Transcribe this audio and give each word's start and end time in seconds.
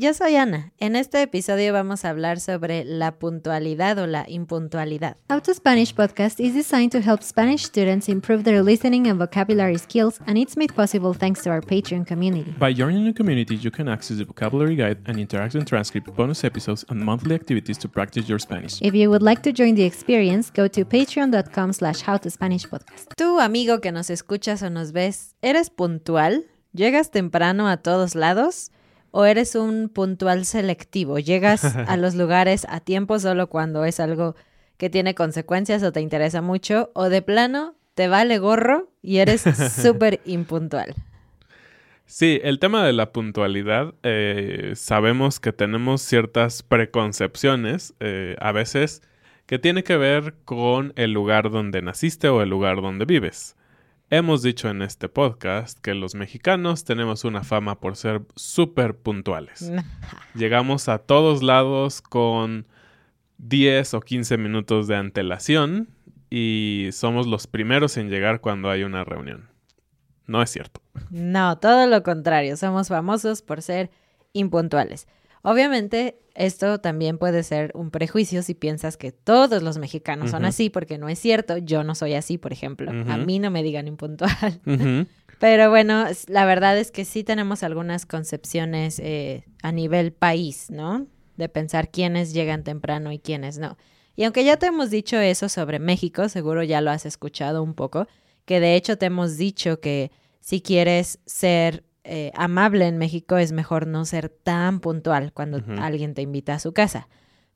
Yo 0.00 0.14
soy 0.14 0.36
Ana. 0.36 0.70
En 0.78 0.94
este 0.94 1.20
episodio 1.20 1.72
vamos 1.72 2.04
a 2.04 2.10
hablar 2.10 2.38
sobre 2.38 2.84
la 2.84 3.18
puntualidad 3.18 3.98
o 3.98 4.06
la 4.06 4.24
impuntualidad. 4.28 5.16
How 5.28 5.40
to 5.40 5.52
Spanish 5.52 5.92
podcast 5.92 6.38
is 6.38 6.54
designed 6.54 6.92
to 6.92 7.00
help 7.00 7.24
Spanish 7.24 7.64
students 7.64 8.08
improve 8.08 8.44
their 8.44 8.62
listening 8.62 9.08
and 9.08 9.18
vocabulary 9.18 9.76
skills, 9.76 10.20
and 10.28 10.38
it's 10.38 10.56
made 10.56 10.72
possible 10.72 11.12
thanks 11.12 11.42
to 11.42 11.50
our 11.50 11.60
Patreon 11.60 12.06
community. 12.06 12.54
By 12.60 12.72
joining 12.72 13.06
the 13.06 13.12
community, 13.12 13.56
you 13.56 13.72
can 13.72 13.88
access 13.88 14.18
the 14.18 14.24
vocabulary 14.24 14.76
guide 14.76 14.98
and 15.06 15.18
interactive 15.18 15.66
transcript, 15.66 16.14
bonus 16.14 16.44
episodes, 16.44 16.84
and 16.88 17.00
monthly 17.00 17.34
activities 17.34 17.76
to 17.78 17.88
practice 17.88 18.28
your 18.28 18.38
Spanish. 18.38 18.80
If 18.80 18.94
you 18.94 19.10
would 19.10 19.22
like 19.22 19.42
to 19.42 19.52
join 19.52 19.74
the 19.74 19.84
experience, 19.84 20.52
go 20.52 20.68
to 20.68 20.84
patreon.com 20.84 21.72
slash 21.72 22.04
howtospanishpodcast. 22.04 23.14
Tú, 23.16 23.40
amigo 23.40 23.80
que 23.80 23.90
nos 23.90 24.10
escuchas 24.10 24.62
o 24.62 24.70
nos 24.70 24.92
ves, 24.92 25.34
¿eres 25.42 25.70
puntual? 25.70 26.44
¿Llegas 26.72 27.10
temprano 27.10 27.66
a 27.66 27.78
todos 27.78 28.14
lados? 28.14 28.70
¿O 29.10 29.24
eres 29.24 29.54
un 29.54 29.88
puntual 29.88 30.44
selectivo? 30.44 31.18
¿Llegas 31.18 31.64
a 31.64 31.96
los 31.96 32.14
lugares 32.14 32.66
a 32.68 32.80
tiempo 32.80 33.18
solo 33.18 33.48
cuando 33.48 33.84
es 33.84 34.00
algo 34.00 34.36
que 34.76 34.90
tiene 34.90 35.14
consecuencias 35.14 35.82
o 35.82 35.92
te 35.92 36.00
interesa 36.00 36.42
mucho? 36.42 36.90
¿O 36.94 37.08
de 37.08 37.22
plano 37.22 37.74
te 37.94 38.08
vale 38.08 38.38
gorro 38.38 38.90
y 39.02 39.18
eres 39.18 39.42
súper 39.82 40.20
impuntual? 40.24 40.94
Sí, 42.06 42.40
el 42.42 42.58
tema 42.58 42.86
de 42.86 42.94
la 42.94 43.12
puntualidad, 43.12 43.92
eh, 44.02 44.72
sabemos 44.76 45.40
que 45.40 45.52
tenemos 45.52 46.00
ciertas 46.00 46.62
preconcepciones, 46.62 47.94
eh, 48.00 48.34
a 48.40 48.50
veces, 48.50 49.02
que 49.44 49.58
tiene 49.58 49.84
que 49.84 49.98
ver 49.98 50.34
con 50.46 50.94
el 50.96 51.12
lugar 51.12 51.50
donde 51.50 51.82
naciste 51.82 52.30
o 52.30 52.40
el 52.40 52.48
lugar 52.48 52.80
donde 52.80 53.04
vives. 53.04 53.57
Hemos 54.10 54.40
dicho 54.40 54.70
en 54.70 54.80
este 54.80 55.10
podcast 55.10 55.78
que 55.78 55.92
los 55.92 56.14
mexicanos 56.14 56.84
tenemos 56.84 57.24
una 57.24 57.42
fama 57.44 57.78
por 57.78 57.94
ser 57.94 58.22
súper 58.36 58.96
puntuales. 58.96 59.70
Llegamos 60.34 60.88
a 60.88 60.96
todos 60.96 61.42
lados 61.42 62.00
con 62.00 62.66
10 63.36 63.92
o 63.92 64.00
15 64.00 64.38
minutos 64.38 64.88
de 64.88 64.96
antelación 64.96 65.90
y 66.30 66.88
somos 66.92 67.26
los 67.26 67.46
primeros 67.46 67.98
en 67.98 68.08
llegar 68.08 68.40
cuando 68.40 68.70
hay 68.70 68.82
una 68.82 69.04
reunión. 69.04 69.50
No 70.26 70.40
es 70.40 70.48
cierto. 70.48 70.80
No, 71.10 71.58
todo 71.58 71.86
lo 71.86 72.02
contrario. 72.02 72.56
Somos 72.56 72.88
famosos 72.88 73.42
por 73.42 73.60
ser 73.60 73.90
impuntuales. 74.32 75.06
Obviamente, 75.42 76.18
esto 76.34 76.78
también 76.78 77.18
puede 77.18 77.42
ser 77.42 77.72
un 77.74 77.90
prejuicio 77.90 78.42
si 78.42 78.54
piensas 78.54 78.96
que 78.96 79.12
todos 79.12 79.62
los 79.62 79.78
mexicanos 79.78 80.30
son 80.30 80.44
así, 80.44 80.70
porque 80.70 80.98
no 80.98 81.08
es 81.08 81.18
cierto. 81.18 81.58
Yo 81.58 81.84
no 81.84 81.94
soy 81.94 82.14
así, 82.14 82.38
por 82.38 82.52
ejemplo. 82.52 82.90
A 82.90 83.16
mí 83.16 83.38
no 83.38 83.50
me 83.50 83.62
digan 83.62 83.88
impuntual. 83.88 84.60
Pero 85.38 85.70
bueno, 85.70 86.06
la 86.26 86.44
verdad 86.44 86.76
es 86.78 86.90
que 86.90 87.04
sí 87.04 87.22
tenemos 87.22 87.62
algunas 87.62 88.06
concepciones 88.06 88.98
eh, 88.98 89.44
a 89.62 89.70
nivel 89.70 90.12
país, 90.12 90.68
¿no? 90.70 91.06
De 91.36 91.48
pensar 91.48 91.90
quiénes 91.90 92.32
llegan 92.32 92.64
temprano 92.64 93.12
y 93.12 93.20
quiénes 93.20 93.58
no. 93.58 93.76
Y 94.16 94.24
aunque 94.24 94.44
ya 94.44 94.56
te 94.56 94.66
hemos 94.66 94.90
dicho 94.90 95.16
eso 95.16 95.48
sobre 95.48 95.78
México, 95.78 96.28
seguro 96.28 96.64
ya 96.64 96.80
lo 96.80 96.90
has 96.90 97.06
escuchado 97.06 97.62
un 97.62 97.74
poco, 97.74 98.08
que 98.44 98.58
de 98.58 98.74
hecho 98.74 98.98
te 98.98 99.06
hemos 99.06 99.36
dicho 99.36 99.78
que 99.78 100.10
si 100.40 100.60
quieres 100.60 101.20
ser 101.24 101.84
eh, 102.08 102.32
amable 102.34 102.86
en 102.86 102.96
México 102.96 103.36
es 103.36 103.52
mejor 103.52 103.86
no 103.86 104.04
ser 104.06 104.30
tan 104.30 104.80
puntual 104.80 105.32
cuando 105.32 105.62
alguien 105.78 106.14
te 106.14 106.22
invita 106.22 106.54
a 106.54 106.58
su 106.58 106.72
casa. 106.72 107.08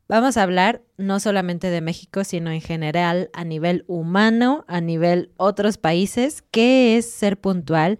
Vamos 0.08 0.36
a 0.36 0.42
hablar 0.42 0.82
no 0.98 1.20
solamente 1.20 1.70
de 1.70 1.80
México, 1.80 2.22
sino 2.22 2.50
en 2.50 2.60
general 2.60 3.30
a 3.32 3.44
nivel 3.44 3.84
humano, 3.86 4.66
a 4.68 4.82
nivel 4.82 5.30
otros 5.38 5.78
países, 5.78 6.42
qué 6.50 6.98
es 6.98 7.10
ser 7.10 7.40
puntual 7.40 7.98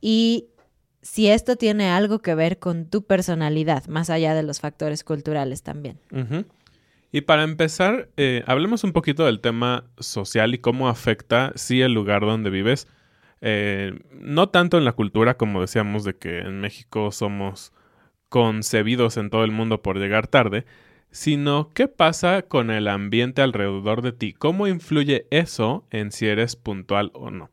y 0.00 0.48
si 1.00 1.28
esto 1.28 1.56
tiene 1.56 1.88
algo 1.88 2.18
que 2.18 2.34
ver 2.34 2.58
con 2.58 2.84
tu 2.90 3.06
personalidad, 3.06 3.86
más 3.86 4.10
allá 4.10 4.34
de 4.34 4.42
los 4.42 4.60
factores 4.60 5.04
culturales 5.04 5.62
también. 5.62 5.98
Y 7.10 7.22
para 7.22 7.44
empezar, 7.44 8.10
eh, 8.18 8.42
hablemos 8.46 8.84
un 8.84 8.92
poquito 8.92 9.24
del 9.24 9.40
tema 9.40 9.84
social 9.98 10.52
y 10.52 10.58
cómo 10.58 10.88
afecta, 10.88 11.52
sí, 11.54 11.80
el 11.80 11.94
lugar 11.94 12.20
donde 12.20 12.50
vives. 12.50 12.86
Eh, 13.40 13.98
no 14.12 14.48
tanto 14.48 14.78
en 14.78 14.84
la 14.84 14.92
cultura, 14.92 15.36
como 15.36 15.60
decíamos, 15.60 16.04
de 16.04 16.16
que 16.16 16.38
en 16.40 16.60
México 16.60 17.12
somos 17.12 17.72
concebidos 18.28 19.16
en 19.16 19.30
todo 19.30 19.44
el 19.44 19.52
mundo 19.52 19.82
por 19.82 19.98
llegar 19.98 20.26
tarde, 20.26 20.64
sino 21.10 21.70
qué 21.70 21.88
pasa 21.88 22.42
con 22.42 22.70
el 22.70 22.88
ambiente 22.88 23.42
alrededor 23.42 24.02
de 24.02 24.12
ti, 24.12 24.32
cómo 24.32 24.66
influye 24.66 25.26
eso 25.30 25.86
en 25.90 26.12
si 26.12 26.26
eres 26.26 26.56
puntual 26.56 27.10
o 27.14 27.30
no. 27.30 27.50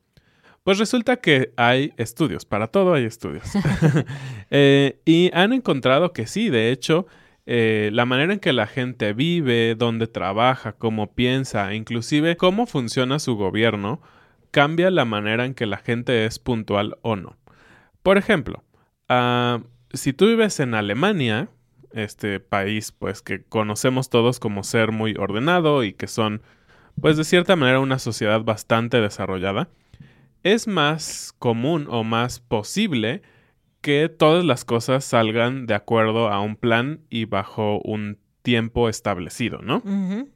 Pues 0.63 0.79
resulta 0.79 1.17
que 1.17 1.53
hay 1.57 1.93
estudios, 1.95 2.43
para 2.43 2.67
todo 2.67 2.93
hay 2.93 3.05
estudios. 3.05 3.45
Eh, 4.51 4.99
y 5.05 5.31
han 5.33 5.53
encontrado 5.53 6.13
que 6.13 6.27
sí, 6.27 6.49
de 6.49 6.71
hecho, 6.71 7.07
eh, 7.47 7.89
la 7.91 8.05
manera 8.05 8.31
en 8.31 8.39
que 8.39 8.53
la 8.53 8.67
gente 8.67 9.11
vive, 9.11 9.73
dónde 9.75 10.05
trabaja, 10.05 10.73
cómo 10.73 11.13
piensa, 11.13 11.73
inclusive 11.73 12.37
cómo 12.37 12.67
funciona 12.67 13.17
su 13.17 13.35
gobierno, 13.35 14.01
cambia 14.55 14.89
la 14.89 15.03
manera 15.03 15.43
en 15.43 15.53
que 15.53 15.65
la 15.65 15.75
gente 15.75 16.25
es 16.25 16.39
puntual 16.39 16.97
o 17.01 17.17
no. 17.17 17.35
Por 18.03 18.17
ejemplo, 18.17 18.63
ah, 19.09 19.59
si 19.91 20.13
tú 20.13 20.27
vives 20.27 20.61
en 20.61 20.75
Alemania, 20.75 21.49
este 21.91 22.39
país 22.39 22.93
pues 22.93 23.21
que 23.21 23.43
conocemos 23.43 24.09
todos 24.09 24.39
como 24.39 24.63
ser 24.63 24.93
muy 24.93 25.13
ordenado 25.15 25.83
y 25.83 25.91
que 25.91 26.07
son 26.07 26.41
pues 27.01 27.17
de 27.17 27.25
cierta 27.25 27.57
manera 27.57 27.81
una 27.81 27.99
sociedad 27.99 28.45
bastante 28.45 29.01
desarrollada, 29.01 29.67
es 30.41 30.69
más 30.69 31.35
común 31.37 31.87
o 31.89 32.05
más 32.05 32.39
posible 32.39 33.23
que 33.81 34.07
todas 34.07 34.45
las 34.45 34.63
cosas 34.63 35.03
salgan 35.03 35.65
de 35.65 35.73
acuerdo 35.73 36.29
a 36.29 36.39
un 36.39 36.55
plan 36.55 37.01
y 37.09 37.25
bajo 37.25 37.81
un 37.83 38.19
tiempo 38.41 38.87
establecido, 38.87 39.61
¿no? 39.61 39.79
Ujú. 39.79 40.29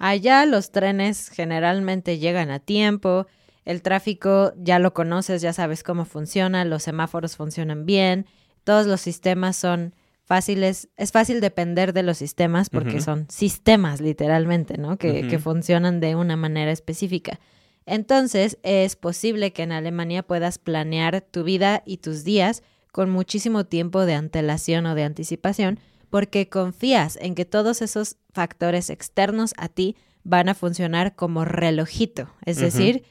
Allá 0.00 0.46
los 0.46 0.72
trenes 0.72 1.28
generalmente 1.28 2.18
llegan 2.18 2.50
a 2.50 2.58
tiempo, 2.58 3.26
el 3.66 3.82
tráfico 3.82 4.54
ya 4.56 4.78
lo 4.78 4.94
conoces, 4.94 5.42
ya 5.42 5.52
sabes 5.52 5.82
cómo 5.82 6.06
funciona, 6.06 6.64
los 6.64 6.82
semáforos 6.82 7.36
funcionan 7.36 7.84
bien, 7.84 8.24
todos 8.64 8.86
los 8.86 9.02
sistemas 9.02 9.56
son 9.56 9.94
fáciles, 10.24 10.88
es 10.96 11.12
fácil 11.12 11.42
depender 11.42 11.92
de 11.92 12.02
los 12.02 12.16
sistemas 12.16 12.70
porque 12.70 13.02
son 13.02 13.26
sistemas 13.28 14.00
literalmente, 14.00 14.78
¿no? 14.78 14.96
Que, 14.96 15.28
que 15.28 15.38
funcionan 15.38 16.00
de 16.00 16.14
una 16.14 16.34
manera 16.34 16.72
específica. 16.72 17.38
Entonces 17.84 18.56
es 18.62 18.96
posible 18.96 19.52
que 19.52 19.64
en 19.64 19.72
Alemania 19.72 20.22
puedas 20.22 20.58
planear 20.58 21.20
tu 21.20 21.44
vida 21.44 21.82
y 21.84 21.98
tus 21.98 22.24
días 22.24 22.62
con 22.90 23.10
muchísimo 23.10 23.66
tiempo 23.66 24.06
de 24.06 24.14
antelación 24.14 24.86
o 24.86 24.94
de 24.94 25.04
anticipación 25.04 25.78
porque 26.10 26.48
confías 26.48 27.16
en 27.20 27.34
que 27.34 27.44
todos 27.44 27.82
esos 27.82 28.16
factores 28.32 28.90
externos 28.90 29.54
a 29.56 29.68
ti 29.68 29.96
van 30.22 30.48
a 30.48 30.54
funcionar 30.54 31.14
como 31.14 31.44
relojito, 31.44 32.28
es 32.44 32.58
decir, 32.58 33.04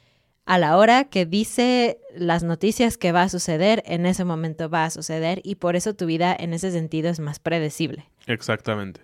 a 0.46 0.58
la 0.58 0.78
hora 0.78 1.06
que 1.06 1.26
dice 1.26 2.00
las 2.16 2.44
noticias 2.44 2.98
que 2.98 3.12
va 3.12 3.24
a 3.24 3.30
suceder, 3.30 3.84
en 3.86 4.06
ese 4.06 4.26
momento 4.26 4.70
va 4.70 4.86
a 4.86 4.90
suceder 4.90 5.42
y 5.44 5.56
por 5.56 5.76
eso 5.76 5.96
tu 5.96 6.06
vida 6.06 6.36
en 6.38 6.54
ese 6.54 6.72
sentido 6.72 7.10
es 7.10 7.20
más 7.20 7.40
predecible. 7.40 8.10
Exactamente. 8.28 9.02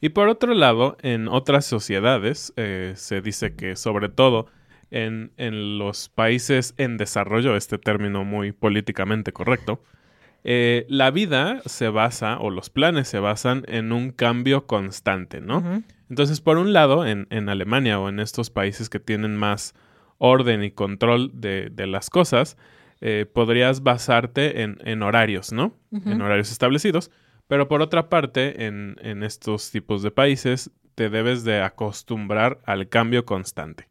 Y 0.00 0.10
por 0.10 0.28
otro 0.28 0.54
lado, 0.54 0.96
en 1.02 1.28
otras 1.28 1.66
sociedades 1.66 2.52
eh, 2.56 2.94
se 2.96 3.20
dice 3.20 3.54
que 3.54 3.76
sobre 3.76 4.08
todo 4.08 4.46
en, 4.90 5.32
en 5.36 5.78
los 5.78 6.08
países 6.08 6.74
en 6.78 6.96
desarrollo, 6.96 7.56
este 7.56 7.78
término 7.78 8.24
muy 8.24 8.52
políticamente 8.52 9.32
correcto, 9.32 9.82
eh, 10.44 10.86
la 10.88 11.10
vida 11.10 11.60
se 11.66 11.88
basa 11.88 12.38
o 12.38 12.50
los 12.50 12.70
planes 12.70 13.08
se 13.08 13.18
basan 13.18 13.64
en 13.68 13.92
un 13.92 14.10
cambio 14.10 14.66
constante, 14.66 15.40
¿no? 15.40 15.82
Entonces, 16.08 16.40
por 16.40 16.56
un 16.58 16.72
lado, 16.72 17.06
en, 17.06 17.26
en 17.30 17.48
Alemania 17.48 18.00
o 18.00 18.08
en 18.08 18.20
estos 18.20 18.50
países 18.50 18.88
que 18.88 19.00
tienen 19.00 19.36
más 19.36 19.74
orden 20.18 20.62
y 20.64 20.70
control 20.70 21.30
de, 21.34 21.70
de 21.70 21.86
las 21.86 22.08
cosas, 22.10 22.56
eh, 23.00 23.26
podrías 23.32 23.82
basarte 23.82 24.62
en, 24.62 24.78
en 24.84 25.02
horarios, 25.02 25.52
¿no? 25.52 25.76
En 25.92 26.20
horarios 26.20 26.50
establecidos. 26.50 27.10
Pero 27.46 27.68
por 27.68 27.82
otra 27.82 28.08
parte, 28.08 28.66
en, 28.66 28.96
en 29.00 29.22
estos 29.22 29.70
tipos 29.70 30.02
de 30.02 30.10
países, 30.10 30.70
te 30.94 31.08
debes 31.10 31.44
de 31.44 31.62
acostumbrar 31.62 32.60
al 32.64 32.88
cambio 32.88 33.24
constante. 33.24 33.87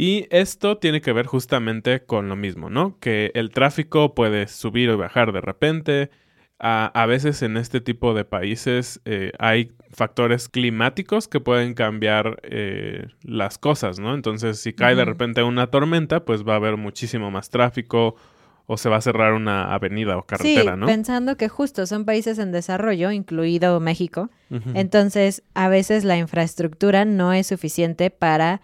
Y 0.00 0.26
esto 0.30 0.78
tiene 0.78 1.02
que 1.02 1.12
ver 1.12 1.26
justamente 1.26 2.06
con 2.06 2.30
lo 2.30 2.34
mismo, 2.34 2.70
¿no? 2.70 2.98
Que 3.00 3.32
el 3.34 3.50
tráfico 3.50 4.14
puede 4.14 4.48
subir 4.48 4.88
o 4.88 4.96
bajar 4.96 5.30
de 5.30 5.42
repente. 5.42 6.10
A, 6.58 6.86
a 6.86 7.04
veces 7.04 7.42
en 7.42 7.58
este 7.58 7.82
tipo 7.82 8.14
de 8.14 8.24
países 8.24 9.02
eh, 9.04 9.32
hay 9.38 9.72
factores 9.90 10.48
climáticos 10.48 11.28
que 11.28 11.40
pueden 11.40 11.74
cambiar 11.74 12.40
eh, 12.44 13.08
las 13.24 13.58
cosas, 13.58 13.98
¿no? 13.98 14.14
Entonces, 14.14 14.58
si 14.58 14.72
cae 14.72 14.94
de 14.94 15.04
repente 15.04 15.42
una 15.42 15.66
tormenta, 15.66 16.24
pues 16.24 16.48
va 16.48 16.54
a 16.54 16.56
haber 16.56 16.78
muchísimo 16.78 17.30
más 17.30 17.50
tráfico 17.50 18.16
o 18.64 18.78
se 18.78 18.88
va 18.88 18.96
a 18.96 19.00
cerrar 19.02 19.34
una 19.34 19.74
avenida 19.74 20.16
o 20.16 20.22
carretera, 20.22 20.74
sí, 20.74 20.80
¿no? 20.80 20.86
pensando 20.86 21.36
que 21.36 21.48
justo 21.48 21.86
son 21.86 22.06
países 22.06 22.38
en 22.38 22.52
desarrollo, 22.52 23.10
incluido 23.10 23.80
México, 23.80 24.30
entonces 24.74 25.42
a 25.54 25.68
veces 25.68 26.04
la 26.04 26.16
infraestructura 26.16 27.04
no 27.04 27.32
es 27.32 27.48
suficiente 27.48 28.10
para 28.10 28.60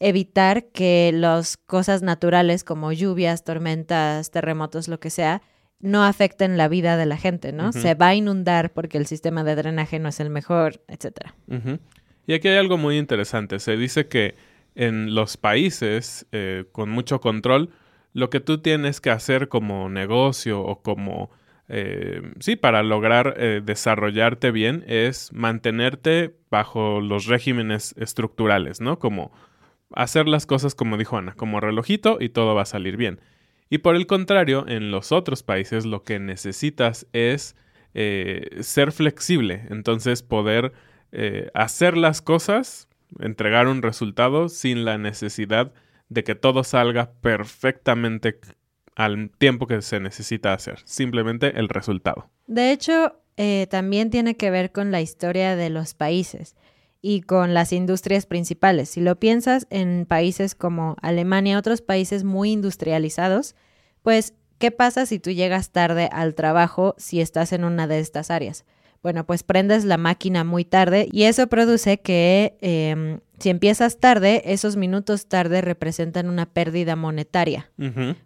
evitar 0.00 0.66
que 0.66 1.10
las 1.14 1.56
cosas 1.56 2.02
naturales 2.02 2.64
como 2.64 2.92
lluvias, 2.92 3.44
tormentas, 3.44 4.30
terremotos, 4.30 4.88
lo 4.88 5.00
que 5.00 5.10
sea, 5.10 5.42
no 5.80 6.04
afecten 6.04 6.56
la 6.56 6.68
vida 6.68 6.96
de 6.96 7.06
la 7.06 7.16
gente, 7.16 7.52
¿no? 7.52 7.72
Se 7.72 7.94
va 7.94 8.08
a 8.08 8.14
inundar 8.14 8.72
porque 8.72 8.98
el 8.98 9.06
sistema 9.06 9.44
de 9.44 9.54
drenaje 9.54 9.98
no 9.98 10.08
es 10.08 10.20
el 10.20 10.30
mejor, 10.30 10.80
etcétera. 10.88 11.34
Y 12.26 12.32
aquí 12.34 12.48
hay 12.48 12.56
algo 12.56 12.78
muy 12.78 12.98
interesante. 12.98 13.58
Se 13.58 13.76
dice 13.76 14.08
que 14.08 14.34
en 14.74 15.14
los 15.14 15.36
países 15.36 16.26
eh, 16.32 16.64
con 16.72 16.90
mucho 16.90 17.20
control, 17.20 17.70
lo 18.12 18.30
que 18.30 18.40
tú 18.40 18.58
tienes 18.58 19.00
que 19.00 19.10
hacer 19.10 19.48
como 19.48 19.88
negocio 19.90 20.60
o 20.62 20.82
como, 20.82 21.30
eh, 21.68 22.22
sí, 22.40 22.56
para 22.56 22.82
lograr 22.82 23.34
eh, 23.36 23.60
desarrollarte 23.62 24.50
bien 24.50 24.84
es 24.86 25.32
mantenerte 25.34 26.34
bajo 26.50 27.00
los 27.00 27.26
regímenes 27.26 27.94
estructurales, 27.98 28.80
¿no? 28.80 28.98
Como 28.98 29.32
hacer 29.92 30.28
las 30.28 30.46
cosas 30.46 30.74
como 30.74 30.96
dijo 30.96 31.16
Ana, 31.16 31.34
como 31.34 31.60
relojito 31.60 32.18
y 32.20 32.28
todo 32.28 32.54
va 32.54 32.62
a 32.62 32.66
salir 32.66 32.96
bien. 32.96 33.20
Y 33.68 33.78
por 33.78 33.96
el 33.96 34.06
contrario, 34.06 34.64
en 34.68 34.90
los 34.90 35.12
otros 35.12 35.42
países 35.42 35.84
lo 35.84 36.04
que 36.04 36.18
necesitas 36.18 37.06
es 37.12 37.56
eh, 37.94 38.58
ser 38.60 38.92
flexible, 38.92 39.66
entonces 39.70 40.22
poder 40.22 40.72
eh, 41.12 41.50
hacer 41.54 41.96
las 41.96 42.22
cosas, 42.22 42.88
entregar 43.18 43.66
un 43.68 43.82
resultado 43.82 44.48
sin 44.48 44.84
la 44.84 44.98
necesidad 44.98 45.72
de 46.08 46.22
que 46.22 46.34
todo 46.34 46.62
salga 46.62 47.12
perfectamente 47.20 48.38
al 48.94 49.30
tiempo 49.30 49.66
que 49.66 49.82
se 49.82 50.00
necesita 50.00 50.52
hacer, 50.52 50.78
simplemente 50.84 51.58
el 51.58 51.68
resultado. 51.68 52.30
De 52.46 52.70
hecho, 52.70 53.20
eh, 53.36 53.66
también 53.68 54.10
tiene 54.10 54.36
que 54.36 54.50
ver 54.50 54.72
con 54.72 54.90
la 54.90 55.00
historia 55.00 55.56
de 55.56 55.70
los 55.70 55.94
países 55.94 56.56
y 57.06 57.20
con 57.20 57.54
las 57.54 57.72
industrias 57.72 58.26
principales. 58.26 58.88
Si 58.90 59.00
lo 59.00 59.14
piensas 59.14 59.68
en 59.70 60.06
países 60.06 60.56
como 60.56 60.96
Alemania, 61.00 61.56
otros 61.56 61.80
países 61.80 62.24
muy 62.24 62.50
industrializados, 62.50 63.54
pues, 64.02 64.34
¿qué 64.58 64.72
pasa 64.72 65.06
si 65.06 65.20
tú 65.20 65.30
llegas 65.30 65.70
tarde 65.70 66.08
al 66.10 66.34
trabajo 66.34 66.96
si 66.98 67.20
estás 67.20 67.52
en 67.52 67.62
una 67.62 67.86
de 67.86 68.00
estas 68.00 68.32
áreas? 68.32 68.64
Bueno, 69.04 69.24
pues 69.24 69.44
prendes 69.44 69.84
la 69.84 69.98
máquina 69.98 70.42
muy 70.42 70.64
tarde 70.64 71.08
y 71.12 71.22
eso 71.24 71.46
produce 71.46 71.98
que 72.00 72.56
eh, 72.60 73.20
si 73.38 73.50
empiezas 73.50 73.98
tarde, 73.98 74.42
esos 74.44 74.74
minutos 74.74 75.28
tarde 75.28 75.60
representan 75.60 76.28
una 76.28 76.46
pérdida 76.46 76.96
monetaria 76.96 77.70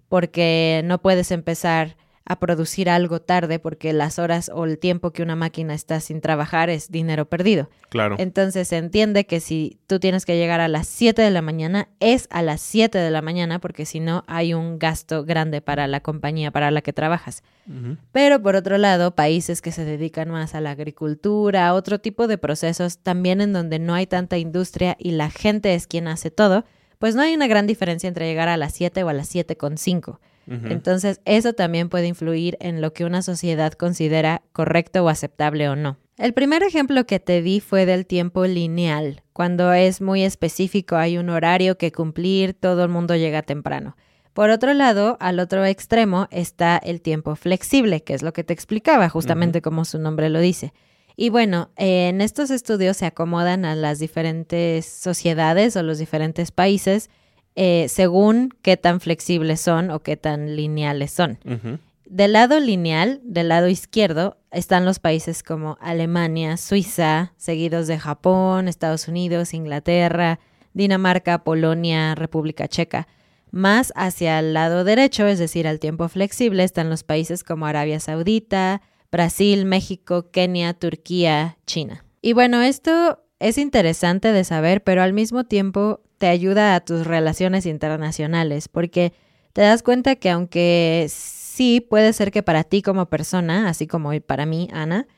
porque 0.09 0.81
no 0.87 1.03
puedes 1.03 1.33
empezar 1.33 1.99
a 2.31 2.39
producir 2.39 2.89
algo 2.89 3.21
tarde 3.21 3.59
porque 3.59 3.93
las 3.93 4.21
horas 4.21 4.53
o 4.55 4.65
el 4.65 4.79
tiempo 4.79 5.11
que 5.11 5.25
una 5.25 5.35
máquina 5.35 5.75
está 5.75 5.99
sin 5.99 6.21
trabajar 6.21 6.71
es 6.71 6.89
dinero 6.89 7.29
perdido. 7.29 7.69
Claro. 7.89 8.15
Entonces 8.21 8.69
se 8.69 8.77
entiende 8.77 9.27
que 9.27 9.41
si 9.41 9.81
tú 9.89 9.99
tienes 9.99 10.25
que 10.25 10.37
llegar 10.37 10.61
a 10.61 10.69
las 10.69 10.87
7 10.87 11.21
de 11.23 11.31
la 11.33 11.43
mañana, 11.43 11.89
es 11.99 12.29
a 12.31 12.43
las 12.43 12.61
7 12.61 12.99
de 12.99 13.11
la 13.11 13.21
mañana 13.21 13.59
porque 13.59 13.85
si 13.85 13.99
no 13.99 14.23
hay 14.29 14.55
un 14.55 14.79
gasto 14.79 15.25
grande 15.25 15.61
para 15.61 15.89
la 15.89 15.99
compañía 15.99 16.53
para 16.53 16.71
la 16.71 16.83
que 16.83 16.93
trabajas. 16.93 17.43
Pero 18.13 18.41
por 18.41 18.55
otro 18.55 18.79
lado, 18.79 19.17
países 19.17 19.61
que 19.61 19.73
se 19.73 19.85
dedican 19.85 20.31
más 20.31 20.55
a 20.55 20.61
la 20.61 20.71
agricultura, 20.71 21.67
a 21.67 21.75
otro 21.75 21.99
tipo 21.99 22.29
de 22.29 22.39
procesos, 22.39 22.99
también 22.99 23.41
en 23.41 23.53
donde 23.53 23.81
no 23.81 23.95
hay 23.95 24.07
tanta 24.07 24.39
industria 24.39 24.97
y 25.01 25.11
la 25.11 25.31
gente 25.31 25.75
es 25.75 25.89
quien 25.89 26.07
hace 26.07 26.31
todo, 26.31 26.65
pues 27.01 27.17
no 27.17 27.23
hay 27.23 27.35
una 27.35 27.49
gran 27.49 27.67
diferencia 27.67 28.07
entre 28.07 28.27
llegar 28.27 28.49
a 28.49 28.57
las 28.57 28.73
7 28.75 29.03
o 29.03 29.09
a 29.09 29.15
las 29.15 29.29
7 29.29 29.57
con 29.57 29.79
5. 29.79 30.21
Entonces, 30.51 31.21
eso 31.25 31.53
también 31.53 31.89
puede 31.89 32.09
influir 32.09 32.57
en 32.61 32.81
lo 32.81 32.93
que 32.93 33.05
una 33.05 33.23
sociedad 33.23 33.73
considera 33.75 34.43
correcto 34.53 35.05
o 35.05 35.09
aceptable 35.09 35.69
o 35.69 35.77
no. 35.77 35.97
El 36.17 36.35
primer 36.35 36.65
ejemplo 36.65 37.07
que 37.07 37.21
te 37.21 37.41
di 37.41 37.61
fue 37.61 37.87
del 37.87 38.05
tiempo 38.05 38.45
lineal. 38.45 39.23
Cuando 39.33 39.73
es 39.73 40.01
muy 40.01 40.25
específico, 40.25 40.97
hay 40.97 41.19
un 41.19 41.31
horario 41.31 41.79
que 41.79 41.93
cumplir, 41.93 42.53
todo 42.53 42.83
el 42.83 42.91
mundo 42.91 43.15
llega 43.15 43.43
temprano. 43.43 43.97
Por 44.33 44.51
otro 44.51 44.75
lado, 44.75 45.17
al 45.21 45.39
otro 45.39 45.65
extremo 45.65 46.27
está 46.31 46.79
el 46.79 47.01
tiempo 47.01 47.37
flexible, 47.37 48.03
que 48.03 48.15
es 48.15 48.23
lo 48.23 48.33
que 48.33 48.45
te 48.45 48.53
explicaba, 48.53 49.09
justamente 49.09 49.63
como 49.63 49.85
su 49.85 49.99
nombre 49.99 50.31
lo 50.31 50.41
dice. 50.41 50.73
Y 51.17 51.31
bueno, 51.31 51.71
eh, 51.77 52.09
en 52.09 52.21
estos 52.21 52.51
estudios 52.51 52.97
se 52.97 53.07
acomodan 53.07 53.65
a 53.65 53.75
las 53.75 53.99
diferentes 53.99 54.87
sociedades 54.87 55.77
o 55.77 55.83
los 55.83 55.99
diferentes 55.99 56.51
países 56.51 57.11
eh, 57.63 57.89
según 57.91 58.55
qué 58.63 58.79
tan 58.79 59.01
flexibles 59.01 59.61
son 59.61 59.91
o 59.91 60.01
qué 60.01 60.17
tan 60.17 60.57
lineales 60.57 61.11
son. 61.11 61.39
Del 62.07 62.33
lado 62.33 62.59
lineal, 62.59 63.21
del 63.23 63.49
lado 63.49 63.69
izquierdo, 63.69 64.39
están 64.51 64.87
los 64.87 64.99
países 64.99 65.43
como 65.43 65.77
Alemania, 65.79 66.57
Suiza, 66.57 67.35
seguidos 67.37 67.87
de 67.87 67.99
Japón, 67.99 68.67
Estados 68.67 69.09
Unidos, 69.09 69.53
Inglaterra, 69.53 70.41
Dinamarca, 70.73 71.45
Polonia, 71.45 72.15
República 72.15 72.67
Checa. 72.67 73.07
Más 73.51 73.93
hacia 73.95 74.39
el 74.39 74.55
lado 74.55 74.83
derecho, 74.83 75.27
es 75.27 75.39
decir, 75.39 75.69
al 75.69 75.81
tiempo 75.81 76.09
flexible, 76.09 76.65
están 76.65 76.89
los 76.89 77.05
países 77.05 77.45
como 77.45 77.67
Arabia 77.67 78.01
Saudita, 78.01 78.81
Brasil, 79.13 79.67
México, 79.67 80.31
Kenia, 80.31 80.73
Turquía, 80.73 81.59
China. 81.67 82.07
Y 82.23 82.33
bueno, 82.33 82.63
esto 82.63 83.23
es 83.39 83.59
interesante 83.59 84.33
de 84.33 84.45
saber, 84.45 84.83
pero 84.83 85.03
al 85.03 85.13
mismo 85.13 85.45
tiempo 85.45 86.01
te 86.21 86.27
ayuda 86.27 86.75
a 86.75 86.81
tus 86.81 87.07
relaciones 87.07 87.65
internacionales, 87.65 88.69
porque 88.69 89.15
te 89.55 89.63
das 89.63 89.83
cuenta 89.83 90.17
que 90.17 90.29
aunque 90.29 91.07
sí 91.09 91.81
puede 91.81 92.13
ser 92.13 92.31
que 92.31 92.43
para 92.43 92.63
ti 92.63 92.83
como 92.83 93.07
persona, 93.07 93.71
así 93.71 93.87
como 93.87 94.11
para 94.21 94.45
mí, 94.45 94.69
Ana, 94.71 95.09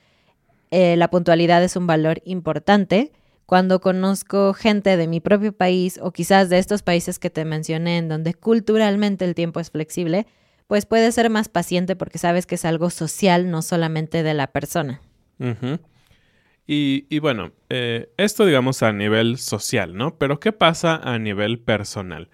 eh, 0.71 0.95
la 0.97 1.11
puntualidad 1.11 1.61
es 1.65 1.75
un 1.75 1.89
valor 1.89 2.23
importante. 2.25 3.11
Cuando 3.47 3.81
conozco 3.81 4.55
gente 4.55 4.97
de 4.97 5.09
mi 5.09 5.19
propio 5.19 5.53
país 5.53 5.99
o 6.01 6.13
quizás 6.13 6.49
de 6.49 6.59
estos 6.61 6.85
países 6.85 7.19
que 7.19 7.31
te 7.31 7.45
mencioné 7.45 7.99
en 7.99 8.09
donde 8.09 8.35
culturalmente 8.35 9.25
el 9.25 9.35
tiempo 9.35 9.59
es 9.59 9.73
flexible, 9.73 10.29
pues 10.69 10.87
puedes 10.87 11.17
ser 11.17 11.31
más 11.31 11.49
paciente 11.49 11.97
porque 11.97 12.19
sabes 12.19 12.47
que 12.47 12.55
es 12.55 12.65
algo 12.65 12.91
social, 12.91 13.51
no 13.51 13.61
solamente 13.61 14.23
de 14.23 14.35
la 14.35 14.47
persona. 14.47 15.01
Y, 16.67 17.19
bueno, 17.19 17.53
eh, 17.69 18.11
esto 18.17 18.47
digamos 18.47 18.83
a 18.83 18.93
nivel 18.93 19.37
social, 19.39 19.95
¿no? 19.95 20.17
Pero 20.17 20.41
¿qué 20.41 20.53
pasa 20.53 20.97
a 20.97 21.19
nivel 21.19 21.59
personal? 21.59 22.31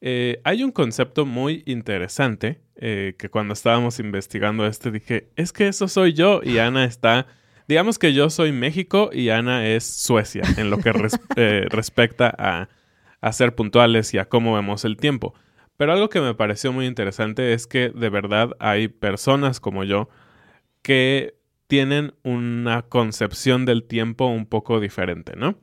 Eh, 0.00 0.40
hay 0.44 0.62
un 0.62 0.70
concepto 0.70 1.26
muy 1.26 1.62
interesante 1.66 2.60
eh, 2.76 3.14
que 3.18 3.28
cuando 3.30 3.52
estábamos 3.54 3.98
investigando 3.98 4.66
este 4.66 4.90
dije, 4.90 5.28
es 5.36 5.52
que 5.52 5.66
eso 5.68 5.88
soy 5.88 6.12
yo 6.12 6.40
y 6.42 6.58
Ana 6.58 6.84
está, 6.84 7.26
digamos 7.68 7.98
que 7.98 8.12
yo 8.14 8.30
soy 8.30 8.52
México 8.52 9.10
y 9.12 9.30
Ana 9.30 9.66
es 9.66 9.84
Suecia 9.84 10.42
en 10.56 10.70
lo 10.70 10.78
que 10.78 10.92
res- 10.92 11.18
respecta 11.70 12.32
a, 12.38 12.68
a 13.20 13.32
ser 13.32 13.54
puntuales 13.54 14.14
y 14.14 14.18
a 14.18 14.28
cómo 14.28 14.54
vemos 14.54 14.84
el 14.84 14.96
tiempo. 14.96 15.34
Pero 15.76 15.92
algo 15.92 16.08
que 16.10 16.20
me 16.20 16.34
pareció 16.34 16.72
muy 16.72 16.86
interesante 16.86 17.52
es 17.54 17.66
que 17.66 17.88
de 17.90 18.08
verdad 18.10 18.50
hay 18.60 18.88
personas 18.88 19.58
como 19.60 19.84
yo 19.84 20.08
que 20.82 21.34
tienen 21.70 22.12
una 22.24 22.82
concepción 22.82 23.64
del 23.64 23.84
tiempo 23.84 24.26
un 24.26 24.44
poco 24.44 24.80
diferente, 24.80 25.34
¿no? 25.36 25.56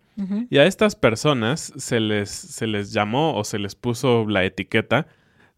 Y 0.49 0.57
a 0.57 0.65
estas 0.65 0.95
personas 0.95 1.71
se 1.77 1.99
les, 1.99 2.31
se 2.31 2.65
les 2.65 2.91
llamó 2.91 3.35
o 3.37 3.43
se 3.43 3.59
les 3.59 3.75
puso 3.75 4.25
la 4.27 4.43
etiqueta 4.45 5.05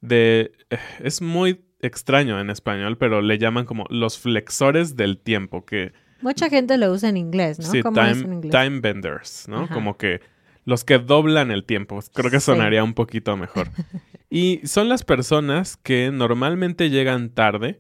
de... 0.02 0.52
eh, 0.70 0.78
Es 1.02 1.22
muy 1.22 1.62
extraño 1.82 2.42
en 2.42 2.50
español, 2.50 2.98
pero 2.98 3.22
le 3.22 3.38
llaman 3.38 3.64
como 3.66 3.86
los 3.90 4.20
flexores 4.20 4.98
del 4.98 5.18
tiempo, 5.18 5.66
que... 5.66 5.94
Mucha 6.22 6.50
gente 6.50 6.78
lo 6.78 6.92
usa 6.92 7.08
en 7.08 7.16
inglés, 7.16 7.58
¿no? 7.60 7.72
Sí, 7.72 7.82
¿Cómo 7.82 8.02
es 8.02 8.18
en 8.18 8.24
time, 8.24 8.36
inglés? 8.36 8.52
time 8.52 8.80
benders, 8.82 9.46
¿no? 9.48 9.62
Ajá. 9.62 9.74
Como 9.74 9.98
que 9.98 10.20
los 10.66 10.84
que 10.84 11.00
doblan 11.00 11.52
el 11.52 11.64
tiempo. 11.64 11.98
Creo 12.14 12.30
que 12.30 12.42
Sí. 12.42 12.48
sonaría 12.48 12.84
un 12.84 12.94
poquito 12.94 13.38
mejor. 13.38 13.70
y 14.30 14.60
son 14.66 14.90
las 14.90 15.06
personas 15.06 15.78
que 15.78 16.12
normalmente 16.12 16.90
llegan 16.90 17.30
tarde. 17.30 17.80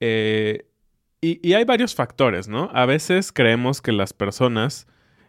eh, 0.00 0.66
y, 1.22 1.40
y 1.48 1.54
hay 1.54 1.64
varios 1.64 1.94
factores, 1.94 2.48
¿no? 2.48 2.68
A 2.74 2.84
veces 2.84 3.32
creemos 3.32 3.80
que 3.80 3.92
las 3.92 4.12
personas 4.12 4.86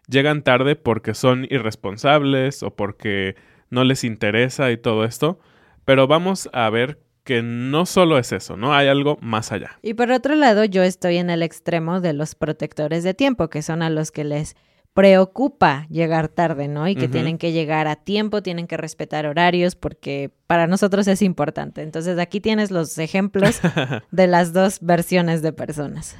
llegan 0.10 0.44
tarde 0.44 0.76
porque 0.76 1.14
son 1.14 1.48
irresponsables 1.50 2.64
o 2.64 2.76
porque 2.76 3.36
no 3.70 3.84
les 3.84 4.04
interesa 4.04 4.72
y 4.72 4.78
todo 4.78 5.06
esto. 5.06 5.40
Pero 5.86 6.08
vamos 6.08 6.50
a 6.54 6.70
ver 6.70 7.00
que 7.24 7.42
no 7.42 7.86
solo 7.86 8.18
es 8.18 8.32
eso, 8.32 8.58
¿no? 8.58 8.74
Hay 8.74 8.88
algo 8.88 9.18
más 9.22 9.52
allá. 9.52 9.80
Y 9.82 9.94
por 9.94 10.12
otro 10.12 10.36
lado, 10.36 10.66
yo 10.66 10.84
estoy 10.84 11.18
en 11.18 11.30
el 11.30 11.42
extremo 11.42 12.02
de 12.02 12.14
los 12.14 12.36
protectores 12.36 13.04
de 13.04 13.14
tiempo, 13.14 13.50
que 13.50 13.62
son 13.62 13.82
a 13.82 13.90
los 13.90 14.12
que 14.12 14.24
les 14.24 14.56
preocupa 14.94 15.88
llegar 15.90 16.28
tarde, 16.28 16.68
¿no? 16.68 16.88
Y 16.88 16.96
que 16.96 17.08
tienen 17.08 17.38
que 17.38 17.52
llegar 17.52 17.88
a 17.88 17.96
tiempo, 17.96 18.44
tienen 18.44 18.68
que 18.68 18.78
respetar 18.78 19.26
horarios, 19.26 19.76
porque 19.76 20.30
para 20.48 20.68
nosotros 20.68 21.08
es 21.08 21.22
importante. 21.22 21.82
Entonces 21.82 22.20
aquí 22.20 22.40
tienes 22.40 22.70
los 22.72 22.98
ejemplos 23.00 23.60
de 24.12 24.28
las 24.28 24.54
dos 24.54 24.80
versiones 24.82 25.42
de 25.42 25.52
personas. 25.52 26.16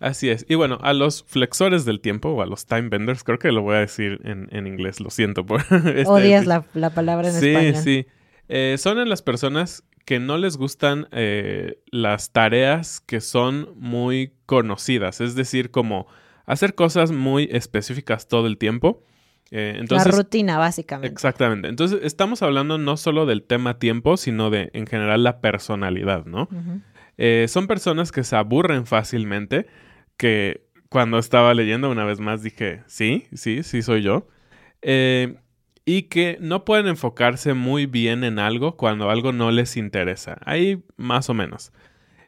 Así 0.00 0.28
es. 0.28 0.44
Y 0.48 0.54
bueno, 0.54 0.78
a 0.82 0.92
los 0.92 1.24
flexores 1.26 1.84
del 1.84 2.00
tiempo 2.00 2.28
o 2.28 2.42
a 2.42 2.46
los 2.46 2.66
time 2.66 2.88
benders, 2.90 3.24
creo 3.24 3.38
que 3.38 3.50
lo 3.50 3.62
voy 3.62 3.76
a 3.76 3.80
decir 3.80 4.20
en, 4.24 4.46
en 4.52 4.66
inglés, 4.66 5.00
lo 5.00 5.10
siento 5.10 5.44
por... 5.44 5.60
este- 5.70 6.04
Odias 6.06 6.46
la, 6.46 6.64
la 6.74 6.90
palabra 6.90 7.28
en 7.28 7.34
sí, 7.34 7.48
español. 7.48 7.76
Sí, 7.82 8.06
Eh, 8.50 8.76
son 8.78 8.98
en 8.98 9.08
las 9.08 9.22
personas 9.22 9.82
que 10.04 10.20
no 10.20 10.36
les 10.38 10.56
gustan 10.56 11.08
eh, 11.12 11.80
las 11.90 12.30
tareas 12.30 13.00
que 13.00 13.20
son 13.20 13.70
muy 13.76 14.32
conocidas, 14.46 15.20
es 15.20 15.34
decir, 15.34 15.70
como 15.70 16.06
hacer 16.48 16.74
cosas 16.74 17.12
muy 17.12 17.48
específicas 17.52 18.26
todo 18.26 18.46
el 18.46 18.58
tiempo. 18.58 19.04
Eh, 19.50 19.76
entonces, 19.78 20.12
la 20.12 20.18
rutina, 20.18 20.58
básicamente. 20.58 21.12
Exactamente. 21.12 21.68
Entonces, 21.68 22.00
estamos 22.02 22.42
hablando 22.42 22.78
no 22.78 22.96
solo 22.96 23.26
del 23.26 23.44
tema 23.44 23.78
tiempo, 23.78 24.16
sino 24.16 24.50
de, 24.50 24.70
en 24.72 24.86
general, 24.86 25.22
la 25.22 25.40
personalidad, 25.40 26.24
¿no? 26.26 26.48
Eh, 27.16 27.46
son 27.48 27.66
personas 27.66 28.12
que 28.12 28.24
se 28.24 28.36
aburren 28.36 28.86
fácilmente, 28.86 29.66
que 30.16 30.66
cuando 30.88 31.18
estaba 31.18 31.54
leyendo 31.54 31.90
una 31.90 32.04
vez 32.04 32.20
más 32.20 32.42
dije, 32.42 32.82
sí, 32.86 33.26
sí, 33.34 33.62
sí 33.62 33.82
soy 33.82 34.02
yo. 34.02 34.26
Eh, 34.82 35.36
y 35.84 36.02
que 36.02 36.36
no 36.40 36.64
pueden 36.64 36.86
enfocarse 36.86 37.54
muy 37.54 37.86
bien 37.86 38.22
en 38.22 38.38
algo 38.38 38.76
cuando 38.76 39.10
algo 39.10 39.32
no 39.32 39.50
les 39.50 39.76
interesa. 39.76 40.38
Ahí 40.44 40.84
más 40.96 41.30
o 41.30 41.34
menos. 41.34 41.72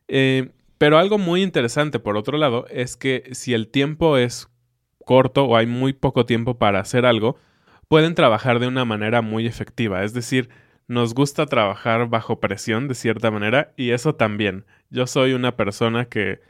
Eh, 0.09 0.51
pero 0.81 0.97
algo 0.97 1.19
muy 1.19 1.43
interesante, 1.43 1.99
por 1.99 2.17
otro 2.17 2.39
lado, 2.39 2.65
es 2.71 2.97
que 2.97 3.29
si 3.33 3.53
el 3.53 3.69
tiempo 3.69 4.17
es 4.17 4.49
corto 5.05 5.45
o 5.45 5.59
hay 5.59 5.67
muy 5.67 5.93
poco 5.93 6.25
tiempo 6.25 6.57
para 6.57 6.81
hacer 6.81 7.05
algo, 7.05 7.37
pueden 7.87 8.15
trabajar 8.15 8.61
de 8.61 8.67
una 8.67 8.87
manera 8.87 9.21
muy 9.21 9.47
efectiva. 9.47 10.05
Es 10.05 10.15
decir, 10.15 10.49
nos 10.89 11.13
gusta 11.13 11.45
trabajar 11.45 12.09
bajo 12.09 12.41
presión 12.41 12.89
de 12.89 12.95
cierta 12.95 13.31
manera 13.31 13.75
y 13.77 13.91
eso 13.91 14.15
también. 14.15 14.65
Yo 14.89 15.07
soy 15.07 15.35
una 15.35 15.55
persona 15.55 16.07
que, 16.07 16.41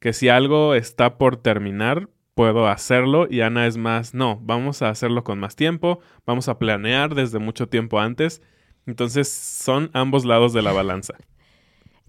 que 0.00 0.12
si 0.12 0.28
algo 0.28 0.74
está 0.74 1.16
por 1.16 1.36
terminar, 1.36 2.08
puedo 2.34 2.66
hacerlo 2.66 3.28
y 3.30 3.42
Ana 3.42 3.68
es 3.68 3.76
más, 3.76 4.14
no, 4.14 4.40
vamos 4.42 4.82
a 4.82 4.88
hacerlo 4.88 5.22
con 5.22 5.38
más 5.38 5.54
tiempo, 5.54 6.00
vamos 6.26 6.48
a 6.48 6.58
planear 6.58 7.14
desde 7.14 7.38
mucho 7.38 7.68
tiempo 7.68 8.00
antes. 8.00 8.42
Entonces 8.84 9.28
son 9.28 9.90
ambos 9.92 10.24
lados 10.24 10.52
de 10.52 10.62
la 10.62 10.72
balanza. 10.72 11.14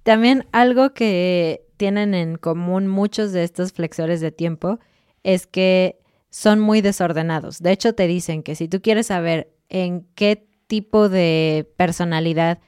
También 0.02 0.48
algo 0.54 0.96
que 0.96 1.67
tienen 1.78 2.14
en 2.14 2.38
común 2.38 2.88
muchos 2.88 3.32
de 3.32 3.44
estos 3.44 3.72
flexores 3.72 4.20
de 4.20 4.32
tiempo 4.32 4.80
es 5.24 5.48
que 5.48 6.00
son 6.30 6.60
muy 6.60 6.82
desordenados. 6.82 7.62
De 7.62 7.72
hecho, 7.72 7.94
te 7.94 8.08
dicen 8.08 8.44
que 8.44 8.56
si 8.56 8.68
tú 8.68 8.82
quieres 8.82 9.08
saber 9.08 9.52
en 9.70 10.06
qué 10.16 10.48
tipo 10.68 11.10
de 11.10 11.72
personalidad, 11.78 12.60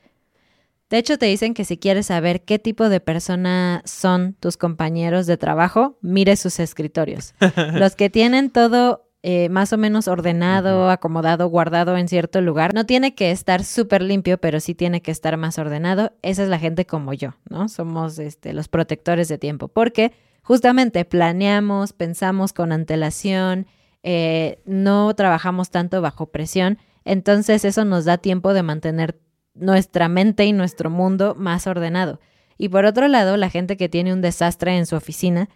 de 0.89 0.97
hecho 0.97 1.17
te 1.17 1.27
dicen 1.27 1.53
que 1.53 1.65
si 1.65 1.77
quieres 1.77 2.07
saber 2.07 2.41
qué 2.45 2.57
tipo 2.57 2.89
de 2.89 2.99
persona 2.99 3.81
son 3.85 4.33
tus 4.39 4.57
compañeros 4.57 5.27
de 5.27 5.37
trabajo, 5.37 5.97
mire 6.01 6.35
sus 6.35 6.59
escritorios. 6.59 7.33
Los 7.73 7.95
que 7.95 8.09
tienen 8.09 8.49
todo 8.49 9.08
eh, 9.21 9.49
más 9.49 9.73
o 9.73 9.77
menos 9.77 10.07
ordenado, 10.07 10.89
acomodado, 10.89 11.47
guardado 11.49 11.97
en 11.97 12.07
cierto 12.07 12.39
lugar. 12.39 12.73
No 12.73 12.85
tiene 12.85 13.15
que 13.15 13.31
estar 13.31 13.63
súper 13.65 14.01
limpio, 14.01 14.37
pero 14.37 14.59
sí 14.59 14.75
tiene 14.75 15.01
que 15.01 15.11
estar 15.11 15.35
más 15.35 15.57
ordenado. 15.57 16.13
Esa 16.21 16.43
es 16.43 16.49
la 16.49 16.59
gente 16.59 16.85
como 16.85 17.13
yo, 17.13 17.35
¿no? 17.49 17.67
Somos 17.67 18.17
este, 18.19 18.53
los 18.53 18.69
protectores 18.69 19.27
de 19.27 19.37
tiempo, 19.37 19.67
porque 19.67 20.13
justamente 20.41 21.03
planeamos, 21.03 21.91
pensamos 21.91 22.53
con 22.53 22.71
antelación, 22.71 23.67
eh, 24.03 24.61
no 24.65 25.13
trabajamos 25.15 25.69
tanto 25.69 26.01
bajo 26.01 26.27
presión, 26.27 26.77
entonces 27.03 27.65
eso 27.65 27.83
nos 27.83 28.05
da 28.05 28.17
tiempo 28.17 28.53
de 28.53 28.63
mantener 28.63 29.19
nuestra 29.53 30.07
mente 30.07 30.45
y 30.45 30.53
nuestro 30.53 30.89
mundo 30.89 31.35
más 31.37 31.67
ordenado. 31.67 32.19
Y 32.57 32.69
por 32.69 32.85
otro 32.85 33.07
lado, 33.07 33.35
la 33.37 33.49
gente 33.49 33.77
que 33.77 33.89
tiene 33.89 34.13
un 34.13 34.21
desastre 34.21 34.77
en 34.77 34.85
su 34.85 34.95
oficina, 34.95 35.49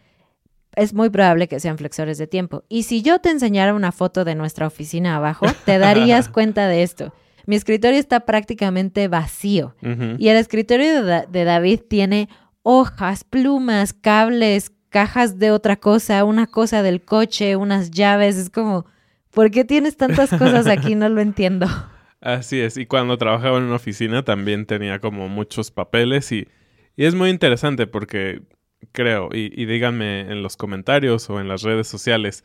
es 0.75 0.93
muy 0.93 1.09
probable 1.09 1.47
que 1.47 1.59
sean 1.59 1.77
flexores 1.77 2.17
de 2.17 2.27
tiempo. 2.27 2.63
Y 2.69 2.83
si 2.83 3.01
yo 3.01 3.19
te 3.19 3.29
enseñara 3.29 3.73
una 3.73 3.91
foto 3.91 4.25
de 4.25 4.35
nuestra 4.35 4.67
oficina 4.67 5.15
abajo, 5.15 5.45
te 5.65 5.77
darías 5.77 6.29
cuenta 6.29 6.67
de 6.67 6.83
esto. 6.83 7.13
Mi 7.45 7.55
escritorio 7.55 7.99
está 7.99 8.21
prácticamente 8.21 9.07
vacío. 9.07 9.75
Y 10.17 10.29
el 10.29 10.37
escritorio 10.37 11.03
de, 11.03 11.25
de 11.29 11.43
David 11.43 11.81
tiene 11.89 12.29
hojas, 12.61 13.25
plumas, 13.25 13.91
cables, 13.93 14.71
cajas 14.89 15.39
de 15.39 15.51
otra 15.51 15.75
cosa, 15.75 16.23
una 16.23 16.47
cosa 16.47 16.81
del 16.81 17.01
coche, 17.01 17.57
unas 17.57 17.91
llaves. 17.91 18.37
Es 18.37 18.49
como, 18.49 18.85
¿por 19.31 19.51
qué 19.51 19.65
tienes 19.65 19.97
tantas 19.97 20.29
cosas 20.29 20.67
aquí? 20.67 20.95
No 20.95 21.09
lo 21.09 21.19
entiendo. 21.19 21.67
Así 22.21 22.61
es, 22.61 22.77
y 22.77 22.85
cuando 22.85 23.17
trabajaba 23.17 23.57
en 23.57 23.65
una 23.65 23.75
oficina 23.75 24.23
también 24.23 24.65
tenía 24.65 24.99
como 24.99 25.27
muchos 25.27 25.71
papeles 25.71 26.31
y, 26.31 26.47
y 26.95 27.03
es 27.03 27.15
muy 27.15 27.29
interesante 27.29 27.85
porque 27.85 28.43
creo, 28.91 29.29
y, 29.33 29.65
díganme 29.65 30.21
en 30.21 30.43
los 30.43 30.57
comentarios 30.57 31.29
o 31.29 31.39
en 31.39 31.47
las 31.47 31.61
redes 31.61 31.87
sociales, 31.87 32.43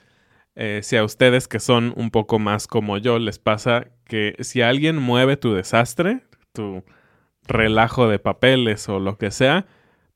eh, 0.55 0.81
si 0.83 0.97
a 0.97 1.05
ustedes 1.05 1.49
que 1.49 1.61
son 1.61 1.93
un 1.97 2.11
poco 2.11 2.39
más 2.39 2.67
como 2.67 2.99
yo 2.99 3.19
les 3.19 3.39
pasa 3.39 3.89
que 4.05 4.35
si 4.41 4.61
alguien 4.63 4.97
mueve 4.97 5.37
tu 5.37 5.55
desastre, 5.55 6.23
tu 6.53 6.85
relajo 7.47 8.09
de 8.09 8.19
papeles 8.19 8.89
o 8.89 8.99
lo 8.99 9.19
que 9.19 9.31
sea, 9.31 9.67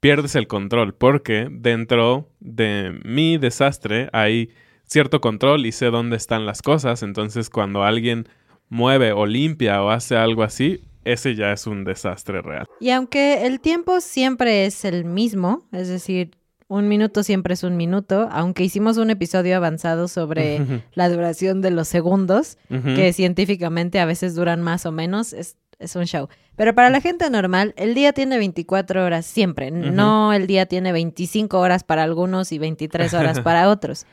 pierdes 0.00 0.35
el 0.35 0.49
control 0.49 0.95
porque 0.95 1.49
dentro 1.50 2.29
de 2.41 3.00
mi 3.05 3.38
desastre 3.38 4.09
hay 4.12 4.50
cierto 4.85 5.21
control 5.21 5.64
y 5.64 5.73
sé 5.73 5.87
dónde 5.87 6.17
están 6.17 6.45
las 6.45 6.61
cosas, 6.61 7.02
entonces 7.02 7.50
cuando 7.50 7.85
alguien 7.85 8.29
mueve 8.69 9.12
o 9.12 9.26
limpia 9.26 9.83
o 9.83 9.91
hace 9.91 10.17
algo 10.17 10.43
así, 10.43 10.83
ese 11.04 11.35
ya 11.35 11.52
es 11.52 11.66
un 11.66 11.85
desastre 11.85 12.42
real. 12.42 12.66
Y 12.80 12.90
aunque 12.90 13.47
el 13.47 13.61
tiempo 13.61 14.00
siempre 14.00 14.66
es 14.66 14.85
el 14.85 15.04
mismo, 15.04 15.62
es 15.73 15.88
decir, 15.88 16.37
un 16.68 16.88
minuto 16.88 17.23
siempre 17.23 17.52
es 17.52 17.64
un 17.64 17.76
minuto, 17.76 18.28
aunque 18.32 18.64
hicimos 18.64 18.97
un 18.97 19.11
episodio 19.11 19.56
avanzado 19.56 20.09
sobre 20.09 20.82
la 20.94 21.11
duración 21.11 21.61
de 21.61 21.71
los 21.71 21.87
segundos, 21.87 22.56
que 22.68 23.12
científicamente 23.12 24.00
a 24.00 24.06
veces 24.06 24.35
duran 24.35 24.62
más 24.62 24.87
o 24.87 24.92
menos, 24.92 25.35
es, 25.35 25.56
es 25.78 25.97
un 25.97 26.06
show. 26.06 26.28
Pero 26.56 26.75
para 26.75 26.88
la 26.88 27.02
gente 27.02 27.28
normal, 27.28 27.75
el 27.76 27.94
día 27.94 28.14
tiene 28.14 28.38
24 28.38 29.04
horas 29.04 29.26
siempre, 29.26 29.71
no 29.71 30.32
el 30.32 30.47
día 30.47 30.64
tiene 30.64 30.92
25 30.92 31.59
horas 31.59 31.85
para 31.85 32.04
algunos 32.04 32.52
y 32.52 32.59
23 32.59 33.12
horas 33.12 33.40
para 33.42 33.68
otros. 33.68 34.06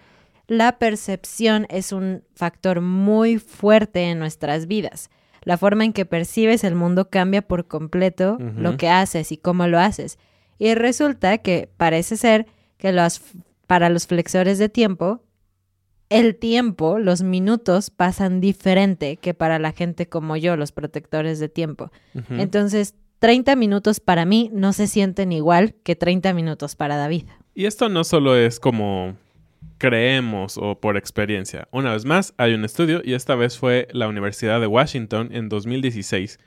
La 0.48 0.80
percepción 0.80 1.66
es 1.70 1.94
un 1.94 2.24
factor 2.34 2.82
muy 2.82 3.38
fuerte 3.38 4.10
en 4.10 4.20
nuestras 4.20 4.68
vidas. 4.68 5.10
La 5.44 5.58
forma 5.58 5.86
en 5.86 5.94
que 5.94 6.06
percibes 6.06 6.64
el 6.64 6.76
mundo 6.76 7.10
cambia 7.10 7.42
por 7.42 7.68
completo 7.68 8.38
lo 8.40 8.78
que 8.78 8.90
haces 8.90 9.32
y 9.32 9.38
cómo 9.38 9.68
lo 9.68 9.80
haces. 9.80 10.18
Y 10.58 10.74
resulta 10.76 11.38
que 11.38 11.70
parece 11.78 12.18
ser 12.18 12.48
que 12.78 12.92
los, 12.92 13.22
para 13.68 13.90
los 13.90 14.08
flexores 14.08 14.58
de 14.58 14.70
tiempo, 14.70 15.24
el 16.10 16.36
tiempo, 16.36 17.00
los 17.00 17.22
minutos 17.22 17.92
pasan 17.92 18.42
diferente 18.42 19.18
que 19.18 19.34
para 19.34 19.60
la 19.60 19.72
gente 19.72 20.10
como 20.10 20.36
yo, 20.36 20.58
los 20.58 20.72
protectores 20.72 21.40
de 21.40 21.50
tiempo. 21.50 21.92
Entonces, 22.30 22.96
30 23.20 23.56
minutos 23.56 24.00
para 24.00 24.26
mí 24.26 24.50
no 24.54 24.74
se 24.74 24.88
sienten 24.88 25.32
igual 25.32 25.76
que 25.84 25.96
30 25.96 26.34
minutos 26.34 26.76
para 26.76 26.96
David. 26.98 27.26
Y 27.54 27.66
esto 27.66 27.90
no 27.90 28.04
solo 28.04 28.36
es 28.36 28.60
como 28.60 29.16
creemos 29.78 30.58
o 30.58 30.80
por 30.80 30.98
experiencia. 30.98 31.68
Una 31.72 31.94
vez 31.94 32.06
más, 32.06 32.34
hay 32.38 32.54
un 32.54 32.66
estudio 32.66 33.02
y 33.04 33.14
esta 33.14 33.36
vez 33.36 33.58
fue 33.58 33.88
la 33.92 34.08
Universidad 34.08 34.60
de 34.60 34.68
Washington 34.68 35.30
en 35.32 35.50
2016 35.50 36.40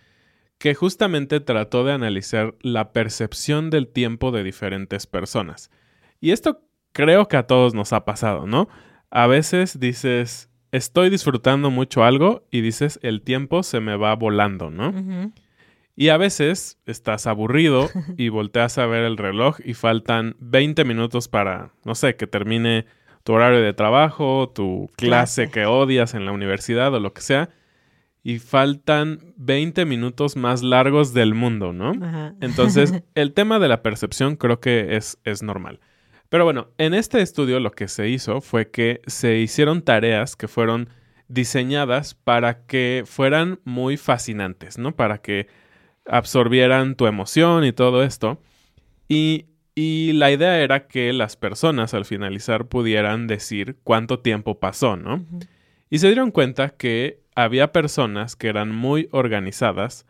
que 0.63 0.75
justamente 0.75 1.41
trató 1.41 1.83
de 1.83 1.93
analizar 1.93 2.55
la 2.61 2.93
percepción 2.93 3.69
del 3.69 3.89
tiempo 3.89 4.31
de 4.31 4.45
diferentes 4.45 5.09
personas. 5.09 5.73
Y 6.21 6.31
esto 6.31 6.63
creo 6.93 7.27
que 7.27 7.37
a 7.37 7.49
todos 7.49 7.75
nos 7.75 7.93
ha 7.93 8.05
pasado, 8.05 8.47
¿no? 8.47 8.69
A 9.11 9.27
veces 9.27 9.81
dices, 9.81 10.51
estoy 10.71 11.11
disfrutando 11.11 11.73
mucho 11.73 12.05
algo 12.05 12.47
y 12.53 12.61
dices, 12.61 13.01
el 13.03 13.23
tiempo 13.23 13.65
se 13.65 13.81
me 13.81 13.97
va 13.97 14.15
volando, 14.15 14.71
¿no? 14.71 15.33
Y 15.97 16.11
a 16.11 16.17
veces 16.17 16.79
estás 16.87 17.27
aburrido 17.27 17.91
y 18.17 18.29
volteas 18.29 18.79
a 18.79 18.87
ver 18.87 19.03
el 19.03 19.17
reloj 19.17 19.59
y 19.65 19.75
faltan 19.75 20.37
20 20.39 20.85
minutos 20.85 21.27
para, 21.27 21.73
no 21.85 21.97
sé, 21.97 22.15
que 22.15 22.29
termine 22.29 22.87
tu 23.25 23.33
horario 23.33 23.61
de 23.61 23.73
trabajo, 23.73 24.51
tu 24.55 24.91
clase, 24.97 25.51
que 25.51 25.67
odias 25.67 26.15
en 26.15 26.25
la 26.25 26.33
universidad 26.33 26.93
o 26.95 27.01
lo 27.01 27.13
que 27.13 27.23
sea. 27.23 27.51
Y 28.25 28.39
faltan 28.39 29.35
20 29.37 29.85
minutos 29.85 30.37
más 30.37 30.63
largos 30.63 31.13
del 31.13 31.35
mundo, 31.35 31.73
¿no? 31.73 31.93
Entonces, 32.41 33.03
el 33.15 33.33
tema 33.33 33.59
de 33.59 33.69
la 33.69 33.83
percepción 33.83 34.37
creo 34.37 34.61
que 34.61 34.97
es, 34.97 35.19
es 35.25 35.43
normal. 35.43 35.81
Pero 36.29 36.45
bueno, 36.45 36.69
en 36.79 36.95
este 36.95 37.21
estudio 37.21 37.61
lo 37.61 37.73
que 37.73 37.89
se 37.89 38.09
hizo 38.09 38.41
fue 38.41 38.71
que 38.71 39.03
se 39.07 39.37
hicieron 39.39 39.83
tareas 39.83 40.35
que 40.35 40.49
fueron 40.49 40.89
diseñadas 41.29 42.15
para 42.15 42.65
que 42.67 43.05
fueran 43.07 43.61
muy 43.65 43.97
fascinantes, 43.97 44.79
¿no? 44.79 44.95
Para 44.95 45.19
que 45.19 45.49
absorbieran 46.07 46.95
tu 46.95 47.07
emoción 47.07 47.65
y 47.65 47.73
todo 47.73 48.03
esto. 48.03 48.41
Y, 49.09 49.47
la 49.77 50.31
idea 50.31 50.61
era 50.61 50.87
que 50.87 51.13
las 51.13 51.37
personas 51.37 51.95
al 51.95 52.05
finalizar 52.05 52.67
pudieran 52.67 53.27
decir 53.27 53.79
cuánto 53.85 54.21
tiempo 54.21 54.61
pasó, 54.61 54.97
¿no? 54.97 55.25
Y 55.89 55.99
se 55.99 56.09
dieron 56.09 56.31
cuenta 56.31 56.71
que 56.71 57.21
había 57.35 57.73
personas 57.73 58.37
que 58.37 58.49
eran 58.49 58.75
muy 58.75 59.09
organizadas 59.13 60.07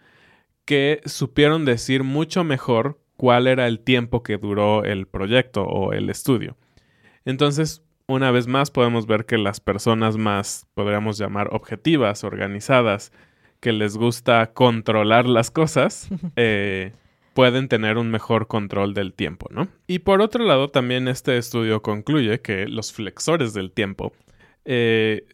que 0.65 1.01
supieron 1.05 1.65
decir 1.65 2.03
mucho 2.05 2.45
mejor 2.45 3.01
cuál 3.17 3.47
era 3.47 3.67
el 3.67 3.81
tiempo 3.81 4.23
que 4.23 4.39
duró 4.39 4.85
el 4.85 5.07
proyecto 5.07 5.63
o 5.63 5.93
el 5.93 6.11
estudio. 6.11 6.57
Entonces, 7.25 7.83
una 8.07 8.31
vez 8.31 8.47
más 8.47 8.71
podemos 8.71 9.07
ver 9.07 9.27
que 9.27 9.39
las 9.39 9.61
personas 9.61 10.17
más, 10.17 10.67
podríamos 10.75 11.19
llamar, 11.19 11.49
objetivas, 11.53 12.25
organizadas, 12.25 13.13
que 13.61 13.73
les 13.73 13.97
gusta 13.97 14.53
controlar 14.53 15.27
las 15.27 15.51
cosas, 15.51 16.09
eh, 16.37 16.93
pueden 17.35 17.69
tener 17.69 17.99
un 17.99 18.11
mejor 18.11 18.47
control 18.47 18.95
del 18.95 19.13
tiempo, 19.13 19.49
¿no? 19.51 19.69
Y 19.87 20.01
por 20.01 20.21
otro 20.21 20.45
lado, 20.45 20.69
también 20.69 21.09
este 21.09 21.37
estudio 21.39 21.83
concluye 21.83 22.41
que 22.41 22.67
los 22.67 22.93
flexores 22.93 23.55
del 23.55 23.73
tiempo 23.73 24.13
eh, 24.65 25.27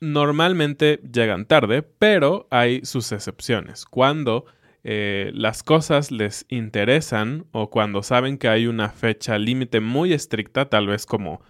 normalmente 0.00 1.00
llegan 1.12 1.46
tarde, 1.46 1.82
pero 1.82 2.46
hay 2.50 2.84
sus 2.84 3.12
excepciones. 3.12 3.84
Cuando 3.84 4.46
eh, 4.84 5.30
las 5.34 5.62
cosas 5.62 6.10
les 6.10 6.46
interesan 6.48 7.46
o 7.52 7.70
cuando 7.70 8.02
saben 8.02 8.38
que 8.38 8.48
hay 8.48 8.66
una 8.66 8.90
fecha 8.90 9.38
límite 9.38 9.80
muy 9.80 10.12
estricta, 10.12 10.68
tal 10.68 10.86
vez 10.86 11.04
como 11.04 11.42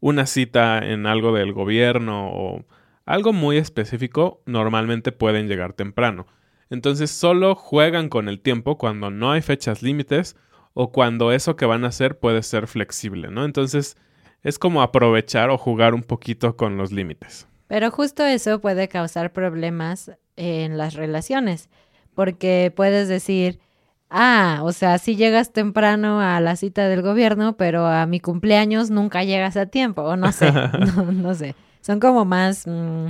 una 0.00 0.26
cita 0.26 0.78
en 0.78 1.06
algo 1.06 1.32
del 1.32 1.52
gobierno 1.52 2.30
o 2.32 2.64
algo 3.04 3.32
muy 3.32 3.58
específico, 3.58 4.42
normalmente 4.46 5.12
pueden 5.12 5.46
llegar 5.46 5.74
temprano. 5.74 6.26
Entonces 6.70 7.10
solo 7.10 7.54
juegan 7.54 8.08
con 8.08 8.28
el 8.28 8.40
tiempo 8.40 8.78
cuando 8.78 9.10
no 9.10 9.32
hay 9.32 9.42
fechas 9.42 9.82
límites 9.82 10.36
o 10.72 10.92
cuando 10.92 11.32
eso 11.32 11.56
que 11.56 11.66
van 11.66 11.84
a 11.84 11.88
hacer 11.88 12.18
puede 12.18 12.42
ser 12.42 12.68
flexible, 12.68 13.28
¿no? 13.30 13.44
Entonces 13.44 13.96
es 14.42 14.58
como 14.58 14.80
aprovechar 14.80 15.50
o 15.50 15.58
jugar 15.58 15.94
un 15.94 16.02
poquito 16.02 16.56
con 16.56 16.76
los 16.76 16.92
límites. 16.92 17.46
Pero 17.66 17.90
justo 17.90 18.24
eso 18.24 18.60
puede 18.60 18.88
causar 18.88 19.32
problemas 19.32 20.12
en 20.36 20.78
las 20.78 20.94
relaciones, 20.94 21.68
porque 22.14 22.72
puedes 22.74 23.08
decir, 23.08 23.60
ah, 24.08 24.60
o 24.62 24.72
sea, 24.72 24.98
sí 24.98 25.16
llegas 25.16 25.52
temprano 25.52 26.20
a 26.20 26.40
la 26.40 26.56
cita 26.56 26.88
del 26.88 27.02
gobierno, 27.02 27.56
pero 27.56 27.86
a 27.86 28.06
mi 28.06 28.20
cumpleaños 28.20 28.90
nunca 28.90 29.22
llegas 29.22 29.56
a 29.56 29.66
tiempo, 29.66 30.02
o 30.02 30.16
no 30.16 30.32
sé, 30.32 30.50
no, 31.12 31.34
sé 31.34 31.54
son 31.80 32.00
como 32.00 32.24
más 32.24 32.66
mm, 32.66 33.08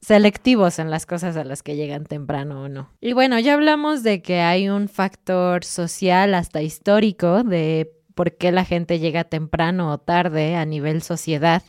selectivos 0.00 0.78
en 0.78 0.90
las 0.90 1.06
cosas 1.06 1.36
a 1.36 1.44
las 1.44 1.62
que 1.62 1.76
llegan 1.76 2.04
temprano 2.04 2.62
o 2.62 2.68
no. 2.68 2.90
Y 3.00 3.12
bueno, 3.12 3.38
ya 3.38 3.54
hablamos 3.54 4.02
de 4.02 4.22
que 4.22 4.40
hay 4.40 4.68
un 4.68 4.88
factor 4.88 5.64
social 5.64 6.34
hasta 6.34 6.62
histórico 6.62 7.42
de 7.42 7.92
por 8.14 8.36
qué 8.36 8.52
la 8.52 8.64
gente 8.64 8.98
llega 8.98 9.24
temprano 9.24 9.92
o 9.92 9.98
tarde 9.98 10.56
a 10.56 10.64
nivel 10.64 11.02
sociedad, 11.02 11.62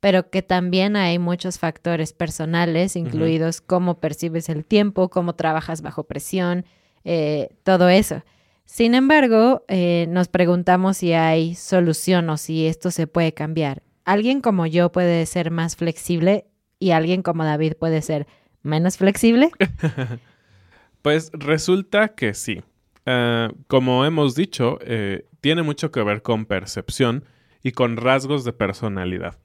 pero 0.00 0.30
que 0.30 0.42
también 0.42 0.96
hay 0.96 1.18
muchos 1.18 1.58
factores 1.58 2.12
personales, 2.12 2.94
incluidos 2.94 3.60
cómo 3.60 4.00
percibes 4.00 4.48
el 4.48 4.64
tiempo, 4.64 5.08
cómo 5.08 5.34
trabajas 5.34 5.82
bajo 5.82 6.04
presión, 6.04 6.64
eh, 7.04 7.48
todo 7.64 7.88
eso. 7.88 8.22
Sin 8.64 8.94
embargo, 8.94 9.64
eh, 9.66 10.06
nos 10.10 10.28
preguntamos 10.28 10.98
si 10.98 11.14
hay 11.14 11.54
solución 11.54 12.28
o 12.28 12.36
si 12.36 12.66
esto 12.66 12.90
se 12.90 13.06
puede 13.06 13.32
cambiar 13.32 13.82
alguien 14.08 14.40
como 14.40 14.66
yo 14.66 14.90
puede 14.90 15.26
ser 15.26 15.50
más 15.50 15.76
flexible 15.76 16.46
y 16.78 16.90
alguien 16.90 17.22
como 17.22 17.44
David 17.44 17.74
puede 17.78 18.02
ser 18.02 18.26
menos 18.62 18.96
flexible? 18.96 19.50
pues 21.02 21.30
resulta 21.32 22.08
que 22.08 22.34
sí. 22.34 22.62
Ah, 23.06 23.50
como 23.68 24.04
hemos 24.04 24.34
dicho, 24.34 24.78
eh, 24.82 25.26
tiene 25.40 25.62
mucho 25.62 25.90
que 25.90 26.02
ver 26.02 26.22
con 26.22 26.44
percepción 26.44 27.24
y 27.62 27.72
con 27.72 27.96
rasgos 27.96 28.44
de 28.44 28.52
personalidad. 28.52 29.38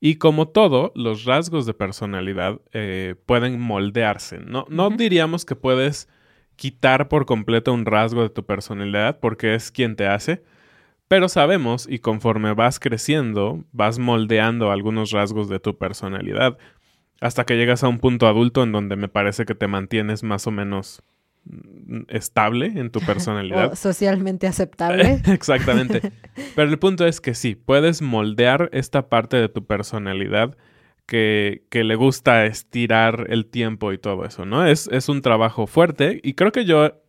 Y 0.00 0.16
como 0.16 0.48
todo, 0.48 0.92
los 0.96 1.24
rasgos 1.24 1.66
de 1.66 1.74
personalidad 1.74 2.60
eh, 2.72 3.14
pueden 3.26 3.60
moldearse. 3.60 4.38
No, 4.38 4.66
no 4.68 4.90
diríamos 4.90 5.44
que 5.44 5.54
puedes 5.54 6.08
quitar 6.56 7.08
por 7.08 7.26
completo 7.26 7.72
un 7.72 7.86
rasgo 7.86 8.22
de 8.22 8.30
tu 8.30 8.44
personalidad 8.44 9.20
porque 9.20 9.54
es 9.54 9.70
quien 9.70 9.94
te 9.94 10.06
hace, 10.06 10.42
pero 11.12 11.28
sabemos, 11.28 11.86
y 11.90 11.98
conforme 11.98 12.54
vas 12.54 12.80
creciendo, 12.80 13.66
vas 13.70 13.98
moldeando 13.98 14.70
algunos 14.70 15.10
rasgos 15.10 15.50
de 15.50 15.60
tu 15.60 15.76
personalidad, 15.76 16.56
hasta 17.20 17.44
que 17.44 17.58
llegas 17.58 17.84
a 17.84 17.88
un 17.88 17.98
punto 17.98 18.26
adulto 18.26 18.62
en 18.62 18.72
donde 18.72 18.96
me 18.96 19.08
parece 19.08 19.44
que 19.44 19.54
te 19.54 19.66
mantienes 19.66 20.22
más 20.22 20.46
o 20.46 20.50
menos 20.50 21.02
mm, 21.44 22.04
estable 22.08 22.68
en 22.76 22.90
tu 22.90 23.00
personalidad. 23.06 23.74
socialmente 23.74 24.46
aceptable. 24.46 25.20
Exactamente. 25.26 26.00
Pero 26.56 26.70
el 26.70 26.78
punto 26.78 27.06
es 27.06 27.20
que 27.20 27.34
sí, 27.34 27.56
puedes 27.56 28.00
moldear 28.00 28.70
esta 28.72 29.10
parte 29.10 29.36
de 29.36 29.50
tu 29.50 29.66
personalidad 29.66 30.56
que, 31.04 31.66
que, 31.68 31.84
le 31.84 31.94
gusta 31.94 32.46
estirar 32.46 33.26
el 33.28 33.44
tiempo 33.44 33.92
y 33.92 33.98
todo 33.98 34.24
eso, 34.24 34.46
¿no? 34.46 34.64
Es, 34.64 34.88
es 34.90 35.10
un 35.10 35.20
trabajo 35.20 35.66
fuerte 35.66 36.22
y 36.22 36.32
creo 36.32 36.52
que 36.52 36.64
yo 36.64 37.01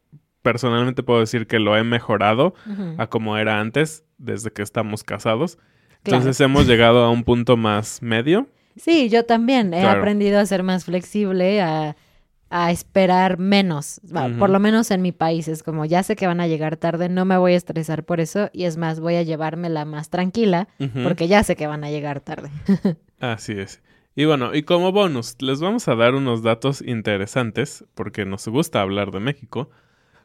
personalmente 0.43 1.01
puedo 1.01 1.21
decir 1.21 1.47
que 1.47 1.57
lo 1.57 1.75
he 1.75 1.83
mejorado 1.83 2.53
a 2.99 3.07
como 3.07 3.37
era 3.37 3.59
antes, 3.59 4.03
desde 4.19 4.51
que 4.51 4.61
estamos 4.61 5.03
casados. 5.03 5.57
Entonces 6.03 6.39
hemos 6.41 6.67
llegado 6.67 7.03
a 7.03 7.09
un 7.09 7.23
punto 7.23 7.57
más 7.57 8.01
medio. 8.01 8.47
Sí, 8.75 9.09
yo 9.09 9.25
también 9.25 9.73
he 9.73 9.85
aprendido 9.85 10.39
a 10.39 10.45
ser 10.45 10.61
más 10.61 10.85
flexible, 10.85 11.61
a, 11.61 11.95
esperar 12.69 13.39
menos. 13.39 13.99
Por 14.37 14.51
lo 14.51 14.59
menos 14.59 14.91
en 14.91 15.01
mi 15.01 15.11
país 15.11 15.47
es 15.47 15.63
como, 15.63 15.85
ya 15.85 16.03
sé 16.03 16.15
que 16.15 16.27
van 16.27 16.39
a 16.39 16.47
llegar 16.47 16.77
tarde, 16.77 17.09
no 17.09 17.25
me 17.25 17.37
voy 17.37 17.53
a 17.53 17.57
estresar 17.57 18.03
por 18.03 18.19
eso 18.19 18.51
y 18.53 18.65
es 18.65 18.77
más, 18.77 18.99
voy 18.99 19.15
a 19.15 19.23
llevármela 19.23 19.85
más 19.85 20.11
tranquila 20.11 20.67
porque 21.03 21.27
ya 21.27 21.43
sé 21.43 21.55
que 21.55 21.65
van 21.65 21.83
a 21.83 21.89
llegar 21.89 22.19
tarde. 22.19 22.51
Así 23.19 23.53
es. 23.53 23.81
Y 24.15 24.25
bueno, 24.25 24.53
y 24.53 24.61
como 24.61 24.91
bonus, 24.91 25.37
les 25.39 25.61
vamos 25.61 25.87
a 25.87 25.95
dar 25.95 26.13
unos 26.13 26.43
datos 26.43 26.83
interesantes 26.85 27.85
porque 27.95 28.25
nos 28.25 28.47
gusta 28.47 28.81
hablar 28.81 29.09
de 29.09 29.19
México 29.19 29.71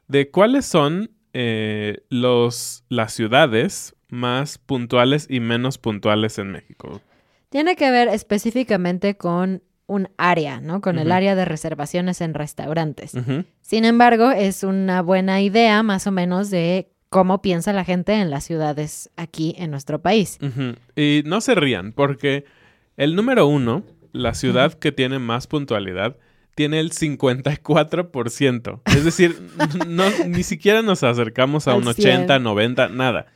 de 0.09 0.31
cuáles 0.31 0.67
son 0.67 1.11
eh, 1.33 1.99
los, 2.09 2.85
las 2.89 3.13
ciudades 3.13 3.95
más 4.09 4.59
puntuales 4.59 5.27
y 5.29 5.41
menos 5.41 5.79
puntuales 5.79 6.39
en 6.39 6.51
México. 6.51 7.01
Tiene 7.51 7.77
que 7.77 7.91
ver 7.91 8.09
específicamente 8.09 9.17
con 9.17 9.63
un 9.87 10.09
área, 10.19 10.61
¿no? 10.61 10.83
Con 10.83 10.99
el 10.99 11.11
área 11.13 11.35
de 11.35 11.47
reservaciones 11.47 12.21
en 12.21 12.35
restaurantes. 12.35 13.13
Sin 13.63 13.85
embargo, 13.87 14.31
es 14.31 14.63
una 14.63 15.01
buena 15.01 15.41
idea 15.41 15.83
más 15.83 16.07
o 16.07 16.11
menos 16.11 16.51
de 16.51 16.91
cómo 17.09 17.41
piensa 17.41 17.73
la 17.73 17.85
gente 17.85 18.13
en 18.13 18.29
las 18.29 18.45
ciudades 18.45 19.11
aquí 19.17 19.55
en 19.57 19.71
nuestro 19.71 20.03
país. 20.03 20.39
Y 20.95 21.23
no 21.25 21.41
se 21.41 21.55
rían, 21.55 21.93
porque 21.93 22.45
el 22.99 23.17
número 23.17 23.47
uno, 23.47 23.83
la 24.13 24.35
ciudad 24.35 24.75
que 24.75 24.93
tiene 24.93 25.19
más 25.19 25.47
puntualidad, 25.47 26.17
tiene 26.59 26.81
el 26.81 26.91
54%. 26.91 28.81
Es 28.87 29.05
decir, 29.05 29.41
no, 29.87 30.03
ni 30.27 30.43
siquiera 30.43 30.83
nos 30.83 31.05
acercamos 31.05 31.69
a 31.69 31.75
Al 31.75 31.87
un 31.87 31.95
100. 31.95 32.23
80, 32.23 32.41
90, 32.41 32.89
nada. 32.89 33.27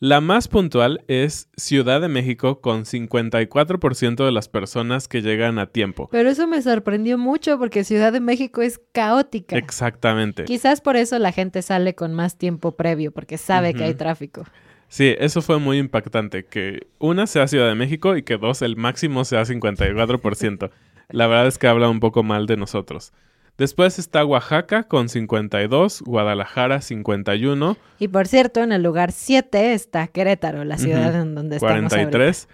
La 0.00 0.20
más 0.20 0.48
puntual 0.48 1.02
es 1.08 1.48
Ciudad 1.56 2.02
de 2.02 2.08
México 2.08 2.60
con 2.60 2.84
54% 2.84 4.22
de 4.22 4.32
las 4.32 4.50
personas 4.50 5.08
que 5.08 5.22
llegan 5.22 5.58
a 5.58 5.68
tiempo. 5.68 6.10
Pero 6.12 6.28
eso 6.28 6.46
me 6.46 6.60
sorprendió 6.60 7.16
mucho 7.16 7.58
porque 7.58 7.84
Ciudad 7.84 8.12
de 8.12 8.20
México 8.20 8.60
es 8.60 8.82
caótica. 8.92 9.56
Exactamente. 9.56 10.44
Quizás 10.44 10.82
por 10.82 10.96
eso 10.96 11.18
la 11.18 11.32
gente 11.32 11.62
sale 11.62 11.94
con 11.94 12.12
más 12.12 12.36
tiempo 12.36 12.76
previo, 12.76 13.12
porque 13.12 13.38
sabe 13.38 13.72
que 13.72 13.84
hay 13.84 13.94
tráfico. 13.94 14.44
Sí, 14.88 15.14
eso 15.18 15.40
fue 15.40 15.58
muy 15.58 15.78
impactante. 15.78 16.44
Que 16.44 16.86
una 16.98 17.26
sea 17.26 17.48
Ciudad 17.48 17.68
de 17.68 17.74
México 17.74 18.14
y 18.14 18.22
que 18.22 18.36
dos, 18.36 18.60
el 18.60 18.76
máximo 18.76 19.24
sea 19.24 19.42
54%. 19.44 20.70
La 21.10 21.26
verdad 21.26 21.46
es 21.46 21.58
que 21.58 21.68
habla 21.68 21.88
un 21.88 22.00
poco 22.00 22.22
mal 22.22 22.46
de 22.46 22.56
nosotros. 22.56 23.12
Después 23.58 23.98
está 23.98 24.24
Oaxaca 24.24 24.84
con 24.84 25.08
52, 25.08 26.02
Guadalajara 26.02 26.80
51, 26.80 27.76
Y 27.98 28.06
por 28.06 28.28
cierto, 28.28 28.62
en 28.62 28.70
el 28.70 28.84
lugar 28.84 29.10
7 29.10 29.72
está 29.74 30.06
Querétaro, 30.06 30.64
la 30.64 30.78
ciudad 30.78 31.20
en 31.20 31.34
donde 31.34 31.56
estamos 31.56 31.90
43 31.90 32.48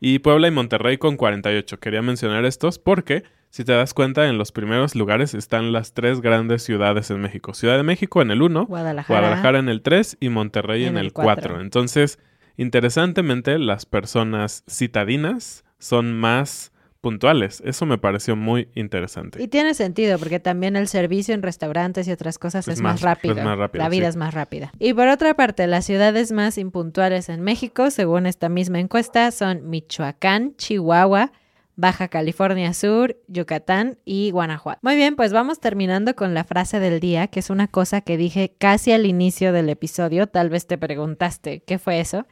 y 0.00 0.18
Puebla 0.18 0.48
y 0.48 0.50
Monterrey 0.50 0.98
con 0.98 1.16
48. 1.16 1.80
Quería 1.80 2.02
mencionar 2.02 2.44
estos 2.44 2.78
porque, 2.78 3.22
si 3.48 3.64
te 3.64 3.72
das 3.72 3.94
cuenta, 3.94 4.28
en 4.28 4.36
los 4.36 4.52
primeros 4.52 4.94
lugares 4.94 5.32
están 5.32 5.72
las 5.72 5.94
tres 5.94 6.20
grandes 6.20 6.62
ciudades 6.62 7.10
en 7.10 7.22
México. 7.22 7.54
Ciudad 7.54 7.78
de 7.78 7.82
México 7.82 8.20
en 8.20 8.30
el 8.30 8.42
1, 8.42 8.66
Guadalajara. 8.66 9.20
Guadalajara 9.20 9.58
en 9.60 9.70
el 9.70 9.80
3 9.80 10.18
y 10.20 10.28
Monterrey 10.28 10.82
en, 10.82 10.90
En 10.90 10.98
el 10.98 11.06
el 11.06 11.12
4. 11.14 11.24
cuatro. 11.24 11.60
Entonces, 11.62 12.18
interesantemente, 12.58 13.58
las 13.58 13.86
personas 13.86 14.62
citadinas 14.68 15.64
son 15.78 16.18
más 16.18 16.69
puntuales. 17.00 17.62
Eso 17.64 17.86
me 17.86 17.98
pareció 17.98 18.36
muy 18.36 18.68
interesante. 18.74 19.42
Y 19.42 19.48
tiene 19.48 19.74
sentido, 19.74 20.18
porque 20.18 20.40
también 20.40 20.76
el 20.76 20.88
servicio 20.88 21.34
en 21.34 21.42
restaurantes 21.42 22.06
y 22.08 22.12
otras 22.12 22.38
cosas 22.38 22.68
Es 22.68 22.74
es, 22.74 22.80
más, 22.82 22.94
más- 22.94 23.02
rápido. 23.02 23.36
es 23.36 23.44
más 23.44 23.58
rápido, 23.58 23.82
La 23.84 23.88
vida 23.90 24.06
sí. 24.06 24.10
es 24.10 24.16
más 24.16 24.34
rápida. 24.34 24.72
Y 24.78 24.92
por 24.94 25.08
otra 25.08 25.34
parte, 25.34 25.66
las 25.66 25.84
ciudades 25.86 26.32
más 26.32 26.58
impuntuales 26.58 27.28
en 27.28 27.40
México, 27.40 27.90
según 27.90 28.26
esta 28.26 28.48
misma 28.48 28.80
encuesta, 28.80 29.30
son 29.30 29.68
Michoacán, 29.70 30.54
Chihuahua, 30.56 31.32
Baja 31.76 32.08
California 32.08 32.74
Sur, 32.74 33.16
Yucatán 33.28 33.96
y 34.04 34.30
Guanajuato. 34.32 34.80
Muy 34.82 34.96
bien, 34.96 35.16
pues 35.16 35.32
vamos 35.32 35.60
terminando 35.60 36.14
con 36.14 36.34
la 36.34 36.44
frase 36.44 36.78
del 36.78 37.00
día, 37.00 37.28
que 37.28 37.40
es 37.40 37.48
una 37.48 37.68
cosa 37.68 38.02
que 38.02 38.18
dije 38.18 38.52
casi 38.58 38.92
al 38.92 39.06
inicio 39.06 39.54
del 39.54 39.70
episodio. 39.70 40.26
Tal 40.26 40.50
vez 40.50 40.66
te 40.66 40.76
preguntaste, 40.76 41.60
¿qué 41.60 41.78
fue 41.78 42.00
eso? 42.00 42.26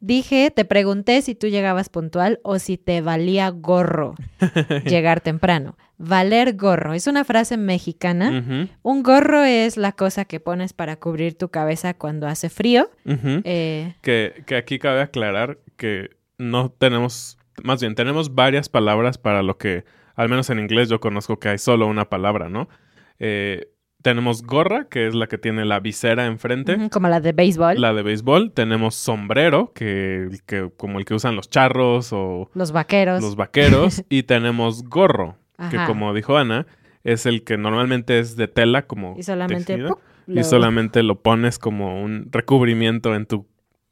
Dije, 0.00 0.50
te 0.50 0.64
pregunté 0.64 1.20
si 1.22 1.34
tú 1.34 1.46
llegabas 1.48 1.90
puntual 1.90 2.40
o 2.42 2.58
si 2.58 2.78
te 2.78 3.02
valía 3.02 3.50
gorro 3.50 4.14
llegar 4.86 5.20
temprano. 5.20 5.76
Valer 5.98 6.56
gorro 6.56 6.94
es 6.94 7.06
una 7.06 7.24
frase 7.24 7.58
mexicana. 7.58 8.70
Un 8.80 9.02
gorro 9.02 9.42
es 9.44 9.76
la 9.76 9.92
cosa 9.92 10.24
que 10.24 10.40
pones 10.40 10.72
para 10.72 10.96
cubrir 10.96 11.36
tu 11.36 11.50
cabeza 11.50 11.92
cuando 11.92 12.26
hace 12.26 12.48
frío. 12.48 12.90
Eh, 13.04 13.94
Que, 14.00 14.42
que 14.46 14.56
aquí 14.56 14.78
cabe 14.78 15.02
aclarar 15.02 15.58
que 15.76 16.08
no 16.38 16.70
tenemos, 16.70 17.36
más 17.62 17.82
bien 17.82 17.94
tenemos 17.94 18.34
varias 18.34 18.70
palabras 18.70 19.18
para 19.18 19.42
lo 19.42 19.58
que, 19.58 19.84
al 20.14 20.30
menos 20.30 20.48
en 20.48 20.58
inglés 20.58 20.88
yo 20.88 21.00
conozco 21.00 21.38
que 21.38 21.50
hay 21.50 21.58
solo 21.58 21.86
una 21.86 22.08
palabra, 22.08 22.48
¿no? 22.48 22.70
Eh, 23.18 23.68
tenemos 24.02 24.42
gorra, 24.42 24.86
que 24.88 25.06
es 25.06 25.14
la 25.14 25.26
que 25.26 25.38
tiene 25.38 25.64
la 25.64 25.80
visera 25.80 26.26
enfrente. 26.26 26.90
como 26.90 27.08
la 27.08 27.20
de 27.20 27.32
béisbol, 27.32 27.80
La 27.80 27.92
de 27.92 28.02
béisbol. 28.02 28.52
Tenemos 28.52 28.94
sombrero, 28.94 29.72
que, 29.74 30.28
que 30.46 30.70
como 30.76 30.98
el 30.98 31.04
que 31.04 31.14
usan 31.14 31.36
los 31.36 31.48
charros 31.48 32.12
o 32.12 32.50
los 32.54 32.72
vaqueros. 32.72 33.22
los 33.22 33.36
vaqueros. 33.36 34.02
y 34.08 34.22
tenemos 34.24 34.84
gorro, 34.84 35.36
que 35.70 35.78
como 35.86 36.14
dijo 36.14 36.36
Ana, 36.36 36.66
es 37.04 37.26
el 37.26 37.44
que 37.44 37.56
normalmente 37.56 38.18
es 38.18 38.36
de 38.36 38.48
tela 38.48 38.86
como 38.86 39.14
y 39.18 39.22
solamente 39.22 39.78
y 40.26 40.44
solamente 40.44 41.02
lo 41.02 41.20
pones 41.22 41.58
como 41.58 42.02
un 42.02 42.28
recubrimiento 42.30 43.14
en 43.14 43.26
tu 43.26 43.46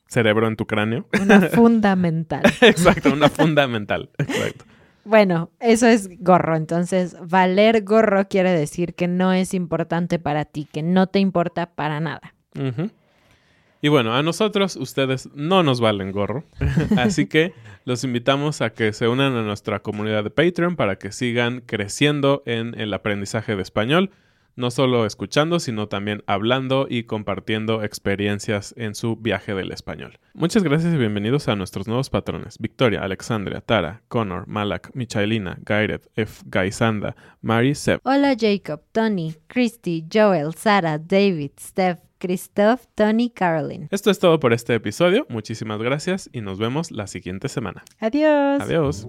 cerebro, 0.07 0.47
en 0.47 0.57
tu 0.57 0.67
cráneo. 0.67 1.07
una 1.21 1.41
fundamental. 1.53 2.43
Exacto, 2.61 3.13
una 3.13 3.29
fundamental. 3.29 4.11
Exacto. 4.19 4.65
Bueno, 5.09 5.51
eso 5.59 5.87
es 5.87 6.11
gorro. 6.21 6.55
Entonces, 6.55 7.17
valer 7.19 7.83
gorro 7.83 8.29
quiere 8.29 8.51
decir 8.53 8.95
que 8.95 9.09
no 9.09 9.33
es 9.33 9.55
importante 9.55 10.19
para 10.19 10.45
ti, 10.45 10.69
que 10.71 10.83
no 10.83 11.07
te 11.07 11.19
importa 11.19 11.75
para 11.75 11.99
nada. 11.99 12.35
Y 13.81 13.89
bueno, 13.89 14.15
a 14.15 14.23
nosotros 14.23 14.77
ustedes 14.77 15.31
no 15.35 15.63
nos 15.63 15.81
valen 15.81 16.13
gorro, 16.13 16.45
así 16.99 17.27
que 17.27 17.55
los 17.87 18.05
invitamos 18.05 18.61
a 18.61 18.71
que 18.71 18.93
se 18.93 19.09
unan 19.09 19.35
a 19.35 19.43
nuestra 19.43 19.79
comunidad 19.81 20.25
de 20.25 20.31
Patreon 20.31 20.77
para 20.77 20.97
que 20.97 21.11
sigan 21.11 21.63
creciendo 21.65 22.43
en 22.45 22.79
el 22.79 22.93
aprendizaje 22.93 23.57
de 23.57 23.63
español, 23.63 24.11
no 24.57 24.71
solo 24.71 25.07
escuchando, 25.07 25.61
sino 25.61 25.89
también 25.89 26.23
hablando 26.27 26.87
y 26.89 27.05
compartiendo 27.05 27.83
experiencias 27.83 28.75
en 28.77 28.95
su 28.95 29.17
viaje 29.17 29.55
del 29.55 29.73
español. 29.73 30.19
Muchas 30.35 30.63
gracias 30.63 30.95
y 30.95 30.97
bienvenidos 30.97 31.49
a 31.49 31.57
nuestros 31.57 31.87
nuevos 31.87 32.11
patrones. 32.11 32.59
Victoria, 32.59 33.03
Alexandria, 33.03 33.61
Tara, 33.61 34.03
Connor, 34.09 34.47
Malak, 34.47 34.91
Michaelina, 34.95 35.59
Gairet, 35.65 36.09
F, 36.17 36.43
Gaisanda, 36.47 37.15
Mari, 37.41 37.75
Seb. 37.75 38.01
Hola 38.05 38.35
Jacob, 38.39 38.83
Tony, 38.93 39.35
Christy, 39.47 40.05
Joel, 40.13 40.55
Sara, 40.55 40.99
David, 40.99 41.53
Steph, 41.61 42.01
Christoph, 42.19 42.83
Tony, 42.95 43.31
Caroline. 43.31 43.89
Esto 43.91 44.11
es 44.11 44.19
todo 44.19 44.41
por 44.41 44.53
este 44.53 44.75
episodio. 44.75 45.27
Muchísimas 45.29 45.81
gracias 45.81 46.29
y 46.33 46.41
nos 46.41 46.59
vemos 46.59 46.91
la 46.91 47.07
siguiente 47.07 47.49
semana. 47.49 47.85
Adiós. 48.01 48.61
Adiós. 48.61 49.09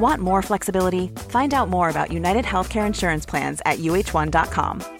Want 0.00 0.22
more 0.22 0.40
flexibility? 0.40 1.08
Find 1.28 1.52
out 1.52 1.68
more 1.68 1.90
about 1.90 2.10
United 2.10 2.46
Healthcare 2.46 2.86
Insurance 2.86 3.26
Plans 3.26 3.60
at 3.66 3.80
uh1.com. 3.80 4.99